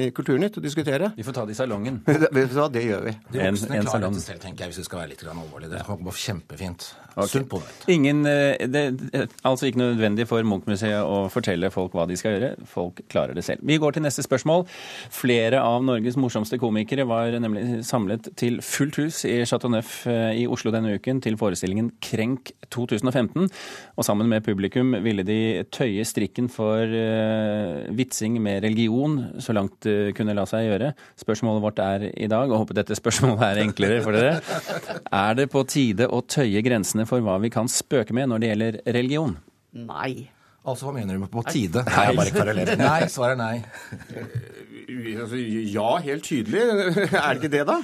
i 0.07 0.11
Kulturnytt 0.15 0.57
å 0.59 0.63
diskutere. 0.63 1.11
Vi 1.17 1.25
får 1.27 1.37
ta 1.37 1.45
det 1.49 1.55
i 1.55 1.59
salongen. 1.61 2.01
det, 2.07 2.29
det 2.33 2.83
gjør 2.87 3.07
vi. 3.09 3.15
De 3.33 3.39
En- 3.43 3.53
voksne 3.55 3.69
en 3.77 3.85
klarer 3.85 3.91
salong. 3.97 4.17
dette 4.17 4.25
selv, 4.27 4.41
tenker 4.43 4.65
jeg, 4.65 4.73
hvis 4.73 4.81
vi 4.83 4.87
skal 4.89 5.03
være 5.03 5.13
litt 5.13 5.23
grann 5.25 5.41
alvorlige. 5.43 5.73
Det 5.75 5.85
kommer 5.87 6.09
gå 6.11 6.17
kjempefint. 6.23 6.89
Okay. 7.13 7.43
Sunt. 7.43 7.83
Ingen, 7.93 8.23
eh, 8.25 8.63
det 8.73 8.81
er 9.13 9.27
altså 9.45 9.67
ikke 9.69 9.77
nødvendig 9.83 10.25
for 10.25 10.41
Munch-museet 10.49 11.03
å 11.05 11.27
fortelle 11.29 11.69
folk 11.69 11.93
hva 11.93 12.07
de 12.09 12.15
skal 12.17 12.33
gjøre. 12.39 12.49
Folk 12.65 13.03
klarer 13.11 13.37
det 13.37 13.43
selv. 13.45 13.61
Vi 13.69 13.77
går 13.77 13.93
til 13.93 14.01
neste 14.07 14.25
spørsmål. 14.25 14.65
Flere 15.13 15.59
av 15.61 15.83
Norges 15.85 16.17
morsomste 16.17 16.57
komikere 16.61 17.05
var 17.05 17.35
nemlig 17.37 17.83
samlet 17.85 18.31
til 18.39 18.57
fullt 18.65 18.97
hus 19.03 19.19
i 19.29 19.35
Chateau 19.45 19.69
Neuf 19.69 20.07
eh, 20.09 20.39
i 20.41 20.47
Oslo 20.49 20.73
denne 20.73 20.95
uken 20.97 21.21
til 21.21 21.37
forestillingen 21.37 21.91
Krenk 22.01 22.49
2015. 22.73 23.45
Og 23.93 24.07
sammen 24.07 24.29
med 24.31 24.41
publikum 24.47 24.95
ville 25.05 25.21
de 25.27 25.37
tøye 25.69 26.01
strikken 26.09 26.49
for 26.49 26.81
eh, 26.81 27.91
vitsing 28.13 28.41
med 28.41 28.63
religion 28.63 29.41
så 29.41 29.53
langt 29.53 29.81
det 29.81 30.13
kunne 30.15 30.35
la 30.37 30.45
seg 30.45 30.67
gjøre. 30.67 30.93
Spørsmålet 31.17 31.63
vårt 31.63 31.79
er 31.81 32.05
i 32.13 32.27
dag, 32.29 32.51
og 32.51 32.63
håper 32.63 32.77
dette 32.81 32.95
spørsmålet 32.95 33.41
er 33.47 33.61
enklere 33.63 34.01
for 34.03 34.13
dere. 34.13 34.37
Er 35.09 35.33
det 35.39 35.49
på 35.51 35.63
tide 35.65 36.07
å 36.07 36.21
tøye 36.21 36.61
grensene 36.61 37.07
for 37.09 37.23
hva 37.25 37.39
vi 37.41 37.49
kan 37.53 37.67
spøke 37.67 38.13
med 38.13 38.29
når 38.29 38.39
det 38.39 38.51
gjelder 38.51 38.79
religion? 38.93 39.37
Nei. 39.73 40.29
Altså, 40.63 40.87
hva 40.87 40.93
mener 40.95 41.17
du 41.17 41.23
med 41.25 41.31
på 41.31 41.43
tide? 41.49 41.83
Nei, 41.89 42.03
jeg 42.07 42.35
bare. 42.35 42.53
Nei, 42.79 42.99
svaret 43.11 43.35
er 43.35 43.41
nei. 43.41 43.55
Altså, 44.93 45.35
ja, 45.73 45.87
helt 46.05 46.23
tydelig. 46.23 46.61
Er 47.23 47.35
det 47.35 47.41
ikke 47.41 47.51
det, 47.51 47.63
da? 47.67 47.75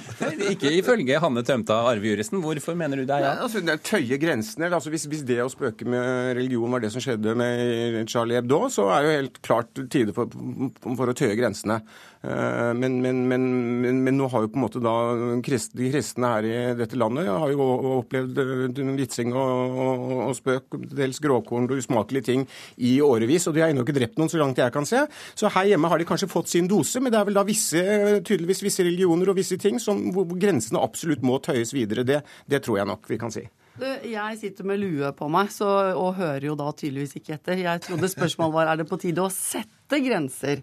Ikke 0.52 0.72
ifølge 0.78 1.18
Hanne 1.20 1.42
Tømta, 1.44 1.80
arvejuristen. 1.90 2.40
Hvorfor 2.44 2.76
mener 2.78 3.00
du 3.00 3.04
det 3.04 3.16
er 3.16 3.24
ja? 3.24 3.34
Nei, 3.34 3.44
altså, 3.46 3.60
det 3.64 3.74
er 3.74 3.82
tøye 3.84 4.18
grensene. 4.22 4.70
Altså, 4.70 4.92
hvis, 4.94 5.04
hvis 5.10 5.24
det 5.28 5.40
å 5.44 5.50
spøke 5.52 5.88
med 5.88 6.36
religion 6.38 6.72
var 6.72 6.84
det 6.84 6.92
som 6.94 7.04
skjedde 7.04 7.34
med 7.40 8.00
Charlie 8.10 8.38
Hebdo, 8.38 8.62
så 8.72 8.88
er 8.94 9.06
jo 9.06 9.16
helt 9.18 9.40
klart 9.44 9.82
tide 9.92 10.16
for, 10.16 10.32
for 10.86 11.12
å 11.12 11.16
tøye 11.16 11.36
grensene. 11.38 11.80
Eh, 12.22 12.74
Men, 12.74 13.00
men, 13.00 13.28
men, 13.28 13.44
men, 14.04 14.16
nå 14.16 14.26
har 14.28 14.44
jo 14.44 14.50
på 14.52 14.58
en 14.58 14.64
måte 14.66 14.80
da 14.84 14.92
krist, 15.44 15.72
de 15.76 15.88
kristne 15.88 16.28
her 16.34 16.48
i 16.48 16.56
dette 16.76 16.98
landet 17.00 17.30
har 17.30 17.48
jo 17.48 17.68
opplevd 18.00 18.40
eh, 18.42 18.90
vitsing 18.98 19.32
og, 19.32 19.78
og, 19.84 20.12
og 20.26 20.34
spøk, 20.36 20.76
dels 20.92 21.20
gråkorn 21.24 21.68
og 21.70 21.80
usmakelige 21.80 22.26
ting 22.28 22.44
i 22.76 22.98
årevis, 23.00 23.48
og 23.48 23.56
de 23.56 23.64
har 23.64 23.72
ennå 23.72 23.86
ikke 23.86 23.96
drept 23.96 24.20
noen, 24.20 24.28
så 24.32 24.40
langt 24.42 24.60
jeg 24.60 24.74
kan 24.74 24.88
se. 24.88 25.06
Så 25.32 25.48
her 25.54 25.70
hjemme 25.72 25.88
har 25.88 26.00
de 26.00 26.08
kanskje 26.08 26.28
fått 26.28 26.52
sin 26.52 26.68
dose, 26.68 27.00
men 27.00 27.12
det 27.12 27.22
er 27.22 27.30
vel 27.30 27.40
da 27.40 27.46
visse, 27.48 27.80
tydeligvis 28.20 28.62
visse 28.68 28.84
religioner 28.84 29.32
og 29.32 29.40
visse 29.40 29.56
ting 29.60 29.80
som, 29.80 30.10
hvor 30.12 30.28
grensene 30.36 30.84
absolutt 30.84 31.24
må 31.24 31.40
tøyes 31.40 31.72
videre. 31.72 32.04
Det, 32.04 32.20
det 32.52 32.60
tror 32.66 32.82
jeg 32.82 32.90
nok 32.92 33.08
vi 33.08 33.20
kan 33.20 33.32
si. 33.32 33.46
Jeg 33.80 34.36
sitter 34.36 34.66
med 34.68 34.80
lue 34.82 35.08
på 35.16 35.28
meg 35.32 35.48
så, 35.54 35.68
og 35.96 36.18
hører 36.18 36.50
jo 36.50 36.56
da 36.58 36.68
tydeligvis 36.76 37.16
ikke 37.16 37.38
etter. 37.38 37.62
Jeg 37.62 37.80
trodde 37.86 38.10
spørsmålet 38.12 38.56
var 38.58 38.72
er 38.74 38.82
det 38.82 38.88
på 38.90 38.98
tide 39.00 39.24
å 39.24 39.32
sette 39.32 40.02
grenser. 40.04 40.60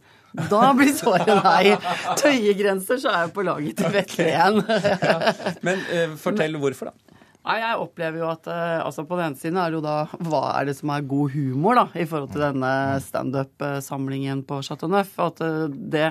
Da 0.52 0.72
blir 0.78 0.94
svaret 0.94 1.34
nei. 1.42 1.76
Tøyegrenser, 2.20 3.02
så 3.02 3.12
er 3.12 3.26
jeg 3.26 3.34
på 3.36 3.46
laget 3.48 3.82
til 3.82 3.94
Vetlen. 3.94 4.62
ja. 5.10 5.20
Men 5.66 5.84
uh, 5.90 6.18
fortell 6.22 6.60
hvorfor, 6.62 6.92
da. 6.92 7.18
Nei, 7.48 7.62
Jeg 7.62 7.80
opplever 7.80 8.20
jo 8.20 8.28
at 8.28 8.48
eh, 8.52 8.80
altså 8.84 9.06
på 9.08 9.16
den 9.16 9.30
ene 9.30 9.40
siden 9.40 9.60
er 9.62 9.72
det 9.72 9.78
jo 9.78 9.86
da 9.86 10.02
hva 10.28 10.42
er 10.58 10.68
det 10.68 10.74
som 10.76 10.92
er 10.92 11.06
god 11.08 11.32
humor 11.32 11.78
da, 11.80 11.86
i 11.96 12.04
forhold 12.04 12.34
til 12.34 12.44
denne 12.44 12.72
standup-samlingen 13.06 14.42
på 14.50 14.60
Chateau 14.68 14.92
Neuf. 14.92 15.14
At 15.24 15.40
eh, 15.46 15.70
det, 15.72 16.10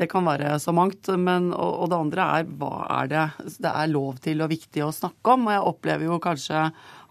det 0.00 0.08
kan 0.08 0.24
være 0.24 0.54
så 0.64 0.72
mangt. 0.72 1.10
Men, 1.12 1.50
og, 1.52 1.74
og, 1.74 1.90
det 1.92 1.98
andre 1.98 2.28
er 2.38 2.48
hva 2.56 2.72
er 3.02 3.12
det 3.12 3.26
det 3.66 3.74
er 3.74 3.92
lov 3.92 4.22
til 4.24 4.40
og 4.40 4.48
viktig 4.54 4.86
å 4.86 4.94
snakke 4.96 5.36
om. 5.36 5.44
Og 5.50 5.56
jeg 5.58 5.68
opplever 5.74 6.08
jo 6.08 6.18
kanskje 6.24 6.64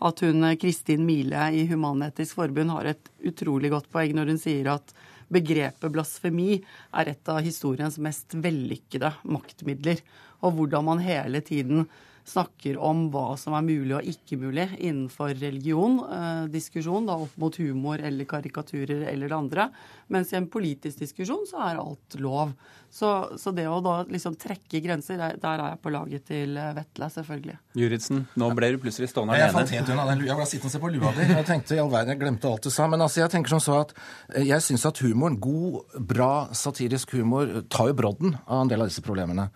at 0.09 0.25
hun 0.25 0.49
Kristin 0.57 1.05
Mile 1.05 1.51
i 1.53 1.67
Human-Etisk 1.69 2.41
Forbund 2.41 2.73
har 2.73 2.95
et 2.95 3.13
utrolig 3.29 3.69
godt 3.75 3.91
poeng 3.93 4.17
når 4.17 4.33
hun 4.33 4.41
sier 4.41 4.73
at 4.73 4.95
begrepet 5.31 5.93
blasfemi 5.93 6.59
er 6.59 7.11
et 7.13 7.31
av 7.31 7.41
historiens 7.45 7.97
mest 8.03 8.35
vellykkede 8.35 9.13
maktmidler. 9.23 10.01
Og 10.41 10.57
hvordan 10.57 10.87
man 10.87 11.03
hele 11.03 11.43
tiden 11.45 11.85
snakker 12.27 12.77
om 12.81 13.07
hva 13.13 13.33
som 13.39 13.55
er 13.57 13.65
mulig 13.65 13.95
og 13.97 14.07
ikke 14.07 14.37
mulig 14.41 14.67
innenfor 14.77 15.33
religion, 15.41 15.99
eh, 16.05 16.43
diskusjon 16.53 17.07
da 17.09 17.17
opp 17.17 17.33
mot 17.41 17.55
humor 17.57 18.01
eller 18.01 18.29
karikaturer 18.29 19.07
eller 19.09 19.31
det 19.31 19.37
andre. 19.37 19.69
Mens 20.12 20.34
i 20.34 20.38
en 20.39 20.47
politisk 20.52 21.00
diskusjon 21.02 21.45
så 21.47 21.62
er 21.69 21.80
alt 21.80 22.17
lov. 22.19 22.52
Så, 22.91 23.10
så 23.39 23.54
det 23.56 23.63
å 23.71 23.78
da 23.84 24.02
liksom 24.04 24.36
trekke 24.39 24.82
grenser, 24.84 25.15
der, 25.21 25.38
der 25.39 25.63
er 25.63 25.74
jeg 25.74 25.80
på 25.86 25.93
laget 25.95 26.26
til 26.28 26.58
eh, 26.60 26.74
Vetle, 26.76 27.08
selvfølgelig. 27.13 27.56
Juritzen, 27.80 28.26
nå 28.36 28.50
ble 28.58 28.74
du 28.74 28.82
plutselig 28.84 29.08
stående 29.13 29.38
alene. 29.38 29.47
Jeg 29.47 29.56
fant 29.56 29.76
helt 29.78 29.91
unna 29.93 30.08
den 30.10 30.26
Jeg 30.28 30.39
ble 30.41 30.47
sittende 30.50 30.71
og 30.71 30.76
se 30.76 30.82
på 30.84 30.91
lua 30.91 31.13
di. 31.15 31.28
Jeg 31.32 31.47
tenkte 31.47 31.78
i 31.78 31.84
all 31.84 31.91
verden, 31.93 32.12
jeg 32.12 32.21
glemte 32.26 32.52
alt 32.52 32.67
du 32.67 32.74
sa. 32.74 32.89
Men 32.91 33.06
altså, 33.08 33.21
jeg 33.24 33.32
tenker 33.32 33.56
som 33.56 33.63
så 33.63 33.78
at 33.86 33.95
eh, 34.34 34.43
jeg 34.50 34.67
syns 34.67 34.84
at 34.91 35.00
humoren, 35.06 35.39
god, 35.39 36.02
bra 36.12 36.32
satirisk 36.58 37.15
humor, 37.15 37.62
tar 37.71 37.93
jo 37.93 38.02
brodden 38.04 38.36
av 38.43 38.65
en 38.65 38.74
del 38.74 38.84
av 38.84 38.91
disse 38.91 39.06
problemene. 39.06 39.47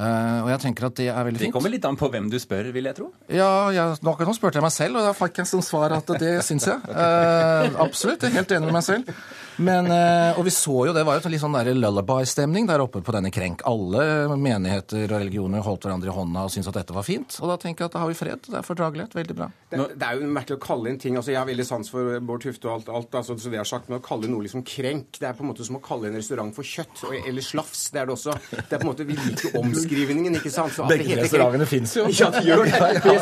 Uh, 0.00 0.46
og 0.46 0.48
jeg 0.52 0.60
tenker 0.62 0.86
at 0.86 0.96
Det 0.96 1.08
er 1.10 1.24
veldig 1.26 1.40
fint. 1.40 1.50
Det 1.50 1.54
kommer 1.56 1.72
litt 1.72 1.84
an 1.84 1.98
på 1.98 2.08
hvem 2.12 2.30
du 2.32 2.38
spør, 2.40 2.70
vil 2.72 2.88
jeg 2.88 2.96
tro. 2.96 3.10
Ja, 3.28 3.68
ja 3.74 3.90
nå, 4.00 4.14
nå 4.14 4.34
spurte 4.36 4.60
jeg 4.60 4.64
meg 4.64 4.72
selv, 4.72 5.00
og 5.00 5.08
da 5.08 5.14
fikk 5.16 5.42
jeg 5.42 5.50
som 5.50 5.62
svar 5.66 5.92
at 5.96 6.12
det 6.22 6.38
syns 6.46 6.68
jeg. 6.70 6.78
Uh, 6.88 7.76
absolutt. 7.84 8.22
Jeg 8.22 8.32
er 8.32 8.40
helt 8.40 8.54
enig 8.56 8.70
med 8.70 8.78
meg 8.78 8.86
selv. 8.86 9.10
Men, 9.56 9.90
uh, 9.90 10.38
og 10.38 10.44
vi 10.46 10.52
så 10.54 10.76
jo, 10.88 10.94
det 10.96 11.04
var 11.06 11.18
jo 11.18 11.32
litt 11.32 11.42
sånn 11.42 11.56
lullaby-stemning 11.80 12.68
der 12.70 12.82
oppe 12.84 13.02
på 13.04 13.14
denne 13.14 13.32
krenk. 13.34 13.64
Alle 13.68 14.28
menigheter 14.36 15.06
og 15.08 15.18
religioner 15.18 15.64
holdt 15.64 15.86
hverandre 15.86 16.12
i 16.12 16.14
hånda 16.14 16.46
og 16.46 16.52
syntes 16.54 16.70
at 16.70 16.80
dette 16.80 16.96
var 16.96 17.06
fint. 17.06 17.38
Og 17.42 17.50
da 17.50 17.58
tenker 17.60 17.84
jeg 17.84 17.90
at 17.90 17.96
da 17.96 18.04
har 18.04 18.12
vi 18.12 18.18
fred. 18.18 18.46
Det 18.46 18.58
er 18.60 18.66
fordragelighet. 18.66 19.16
Veldig 19.18 19.36
bra. 19.36 19.50
Det, 19.70 19.80
det, 19.94 20.06
er 20.06 20.18
jo 20.18 20.30
merkelig 20.30 20.58
å 20.58 20.62
kalle 20.62 20.90
inn 20.90 20.98
ting 20.98 21.14
altså 21.14 21.30
Jeg 21.30 21.38
har 21.38 21.46
veldig 21.46 21.64
sans 21.66 21.90
for 21.92 22.16
Bård 22.26 22.42
Tufte 22.42 22.66
og 22.66 22.72
alt, 22.72 22.88
alt 22.90 23.12
altså, 23.20 23.36
så 23.38 23.52
det 23.52 23.60
jeg 23.60 23.62
har 23.62 23.68
sagt, 23.70 23.90
men 23.90 24.00
å 24.00 24.02
kalle 24.02 24.26
noe 24.26 24.42
liksom 24.42 24.64
krenk 24.66 25.20
Det 25.20 25.28
er 25.28 25.36
på 25.38 25.44
en 25.44 25.50
måte 25.52 25.66
som 25.66 25.78
å 25.78 25.82
kalle 25.84 26.08
en 26.08 26.16
restaurant 26.18 26.50
for 26.56 26.66
kjøtt 26.66 27.04
eller 27.20 27.44
slafs. 27.44 27.84
Det 27.94 28.02
er 28.02 28.08
det 28.10 28.16
også. 28.16 28.34
Det 28.50 28.64
er 28.64 28.80
på 28.80 28.80
en 28.82 28.90
måte, 28.90 29.06
Vi 29.06 29.18
liker 29.18 29.58
omskrivningen, 29.60 30.38
ikke 30.40 30.52
sant? 30.54 30.74
Så 30.74 30.88
Begge 30.90 31.20
restaurantene 31.20 31.68
fins 31.70 31.94
jo. 31.98 32.06
Ja, 32.20 32.30
de 32.34 32.42
gjør 32.48 32.64
det. 32.66 32.80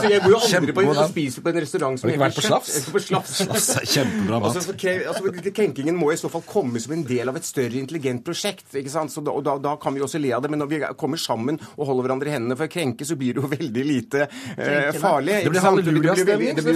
Jeg 0.08 0.22
går 0.24 0.32
jo 0.32 0.40
aldri 0.40 0.76
på 0.76 0.86
og 0.88 1.02
spiser 1.12 1.44
på 1.44 1.52
en 1.52 1.60
restaurant 1.62 2.00
som 2.00 2.10
heter 2.10 2.24
kjøtt. 2.24 2.38
på 2.38 2.46
slafs? 2.48 2.78
På 2.94 3.02
slafs. 3.02 3.34
slafs 3.42 3.68
er 3.82 3.88
kjempebra 3.92 4.40
mat. 4.42 4.58
Altså, 4.58 4.74
altså, 5.12 5.52
krenkingen 5.54 5.98
må 5.98 6.10
i 6.18 6.22
så 6.24 6.31
fall 6.33 6.44
komme 6.48 6.81
som 6.83 6.94
en 6.96 7.04
del 7.07 7.31
av 7.31 7.38
et 7.38 7.46
større 7.46 7.78
intelligent 7.78 8.24
prosjekt. 8.26 8.66
ikke 8.76 8.92
sant? 8.92 9.12
Så 9.14 9.22
da, 9.24 9.35
og 9.35 9.44
da, 9.46 9.57
da, 9.62 9.76
kan 9.81 9.94
vi 9.94 10.02
også 10.04 10.20
le 10.22 10.33
av 10.37 10.44
det. 10.44 10.50
Men 10.52 10.62
når 10.64 10.70
vi 10.72 10.81
kommer 11.00 11.20
sammen 11.20 11.61
og 11.76 11.85
holder 11.87 12.09
hverandre 12.09 12.31
i 12.31 12.35
hendene 12.35 12.59
for 12.59 12.68
å 12.68 12.72
krenke, 12.72 13.07
så 13.09 13.18
blir 13.18 13.37
det 13.37 13.44
jo 13.44 13.52
veldig 13.59 13.87
lite 13.87 14.26
eh, 14.26 14.90
farlig. 14.98 15.38
Det 15.46 15.54
blir 15.54 15.66
halleluja-stemning. 15.66 16.59
Det, 16.59 16.66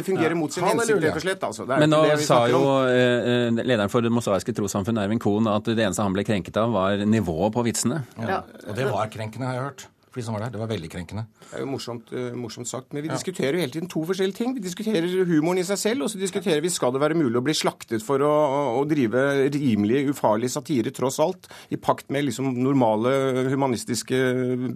det, 0.00 0.06
fungerer 0.08 0.38
mot 0.38 0.54
sin 0.54 0.66
hensikt, 0.66 1.02
rett 1.04 1.20
og 1.20 1.26
slett. 1.26 1.46
Altså. 1.50 1.68
Men 1.68 1.92
nå 1.92 2.02
sa 2.24 2.40
jo 2.50 2.64
eh, 2.88 3.52
lederen 3.60 3.92
for 3.92 4.04
Det 4.04 4.12
mosaiske 4.14 4.54
trossamfunn, 4.56 5.00
Ervin 5.02 5.22
Kohn, 5.22 5.50
at 5.52 5.68
det 5.68 5.84
eneste 5.84 6.06
han 6.06 6.16
ble 6.16 6.24
krenket 6.26 6.56
av, 6.60 6.72
var 6.74 7.04
nivået 7.04 7.54
på 7.54 7.66
vitsene. 7.66 8.02
Ja. 8.22 8.42
Og 8.66 8.74
det 8.78 8.88
var 8.90 9.12
krenkende, 9.12 9.50
har 9.50 9.60
jeg 9.60 9.70
hørt 9.70 9.88
for 10.18 10.22
de 10.22 10.26
som 10.26 10.36
var 10.36 10.44
der. 10.44 10.54
Det 10.54 10.60
var 10.60 10.70
veldig 10.70 10.90
krenkende. 10.90 11.24
Det 11.38 11.56
er 11.56 11.62
jo 11.62 11.70
morsomt, 11.70 12.10
uh, 12.12 12.34
morsomt 12.36 12.68
sagt. 12.68 12.92
Men 12.92 13.04
vi 13.04 13.10
ja. 13.10 13.14
diskuterer 13.14 13.56
jo 13.56 13.62
hele 13.62 13.72
tiden 13.72 13.88
to 13.90 14.02
forskjellige 14.08 14.36
ting. 14.36 14.54
Vi 14.56 14.64
diskuterer 14.64 15.06
humoren 15.28 15.62
i 15.62 15.66
seg 15.66 15.78
selv, 15.78 16.06
og 16.06 16.10
så 16.10 16.20
diskuterer 16.20 16.62
vi 16.64 16.72
skal 16.72 16.92
det 16.94 17.02
være 17.02 17.18
mulig 17.18 17.38
å 17.38 17.44
bli 17.44 17.54
slaktet 17.56 18.04
for 18.04 18.22
å, 18.24 18.32
å 18.80 18.84
drive 18.88 19.48
rimelig 19.54 20.08
ufarlig 20.12 20.50
satire, 20.50 20.92
tross 20.94 21.20
alt, 21.22 21.48
i 21.70 21.78
pakt 21.78 22.10
med 22.14 22.26
liksom 22.28 22.50
normale 22.58 23.12
humanistiske 23.52 24.18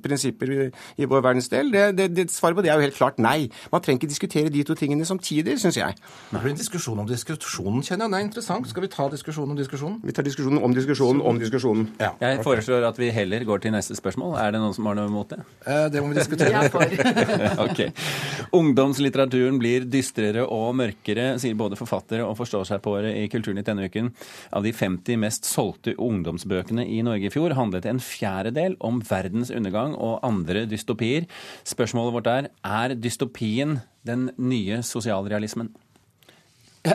prinsipper 0.04 0.52
i, 0.52 0.68
i 1.02 1.08
vår 1.08 1.24
verdensdel. 1.24 1.72
Det, 1.72 1.84
det, 1.98 2.08
det, 2.16 2.28
svaret 2.32 2.58
på 2.58 2.64
det 2.64 2.72
er 2.72 2.80
jo 2.80 2.86
helt 2.86 2.98
klart 2.98 3.20
nei. 3.22 3.50
Man 3.72 3.82
trenger 3.82 4.02
ikke 4.02 4.12
diskutere 4.12 4.52
de 4.52 4.64
to 4.66 4.76
tingene 4.78 5.06
samtidig, 5.08 5.58
syns 5.62 5.80
jeg. 5.80 5.98
Det 6.30 6.42
blir 6.42 6.54
en 6.54 6.60
diskusjon 6.60 7.02
om 7.02 7.08
diskusjonen, 7.08 7.82
kjenner 7.82 8.06
jeg. 8.06 8.14
Det 8.14 8.20
er 8.20 8.28
interessant. 8.28 8.70
Skal 8.70 8.86
vi 8.86 8.92
ta 8.92 9.08
diskusjonen 9.12 9.56
om 9.56 9.60
diskusjonen? 9.60 9.98
Vi 10.06 10.14
tar 10.14 10.26
diskusjonen 10.26 10.62
om 10.62 10.76
diskusjonen 10.76 11.24
om 11.32 11.40
diskusjonen. 11.40 11.88
Ja. 12.00 12.12
Jeg 12.22 12.42
foreslår 12.46 12.86
at 12.88 13.00
vi 13.00 13.10
heller 13.14 13.44
går 13.48 13.64
til 13.64 13.74
neste 13.74 13.96
spørsmål. 13.98 14.36
Er 14.40 14.54
det 14.54 14.62
noen 14.62 14.74
som 14.76 14.86
har 14.88 14.98
noe 14.98 15.10
imot 15.10 15.31
det? 15.32 15.40
Eh, 15.66 15.84
det 15.92 16.02
må 16.02 16.10
vi 16.12 16.18
diskutere. 16.18 16.62
ok. 17.66 17.80
Ungdomslitteraturen 18.58 19.58
blir 19.60 19.86
dystrere 19.90 20.44
og 20.46 20.76
mørkere, 20.78 21.36
sier 21.42 21.58
både 21.58 21.78
forfattere 21.80 22.26
og 22.26 22.36
forståsegpåere 22.40 23.14
i 23.22 23.28
Kulturnytt 23.32 23.68
denne 23.70 23.88
uken. 23.90 24.10
Av 24.52 24.66
de 24.66 24.74
50 24.76 25.20
mest 25.22 25.48
solgte 25.48 25.96
ungdomsbøkene 25.96 26.86
i 26.86 27.00
Norge 27.06 27.30
i 27.30 27.34
fjor 27.34 27.56
handlet 27.58 27.88
en 27.90 28.02
fjerdedel 28.02 28.76
om 28.84 29.00
verdens 29.08 29.52
undergang 29.54 29.96
og 29.96 30.20
andre 30.26 30.66
dystopier. 30.70 31.28
Spørsmålet 31.68 32.18
vårt 32.18 32.32
er 32.32 32.50
er 32.62 32.96
dystopien 32.98 33.80
den 34.06 34.30
nye 34.36 34.82
sosialrealismen? 34.86 35.72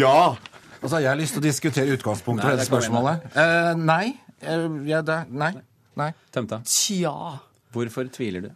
ja! 0.00 0.34
Altså, 0.84 0.98
Jeg 0.98 1.08
har 1.08 1.16
lyst 1.16 1.36
til 1.36 1.40
å 1.40 1.44
diskutere 1.44 1.96
utgangspunktet 1.96 2.44
for 2.44 2.56
dette 2.56 2.68
spørsmålet. 2.68 3.28
Uh, 3.32 3.72
nei. 3.80 4.16
Uh, 4.44 4.82
ja, 4.88 5.00
det, 5.04 5.22
nei. 5.32 5.54
Nei. 6.00 6.10
Tømta? 6.34 6.60
Tja. 6.68 7.14
Hvorfor 7.74 8.08
tviler 8.14 8.48
du? 8.48 8.50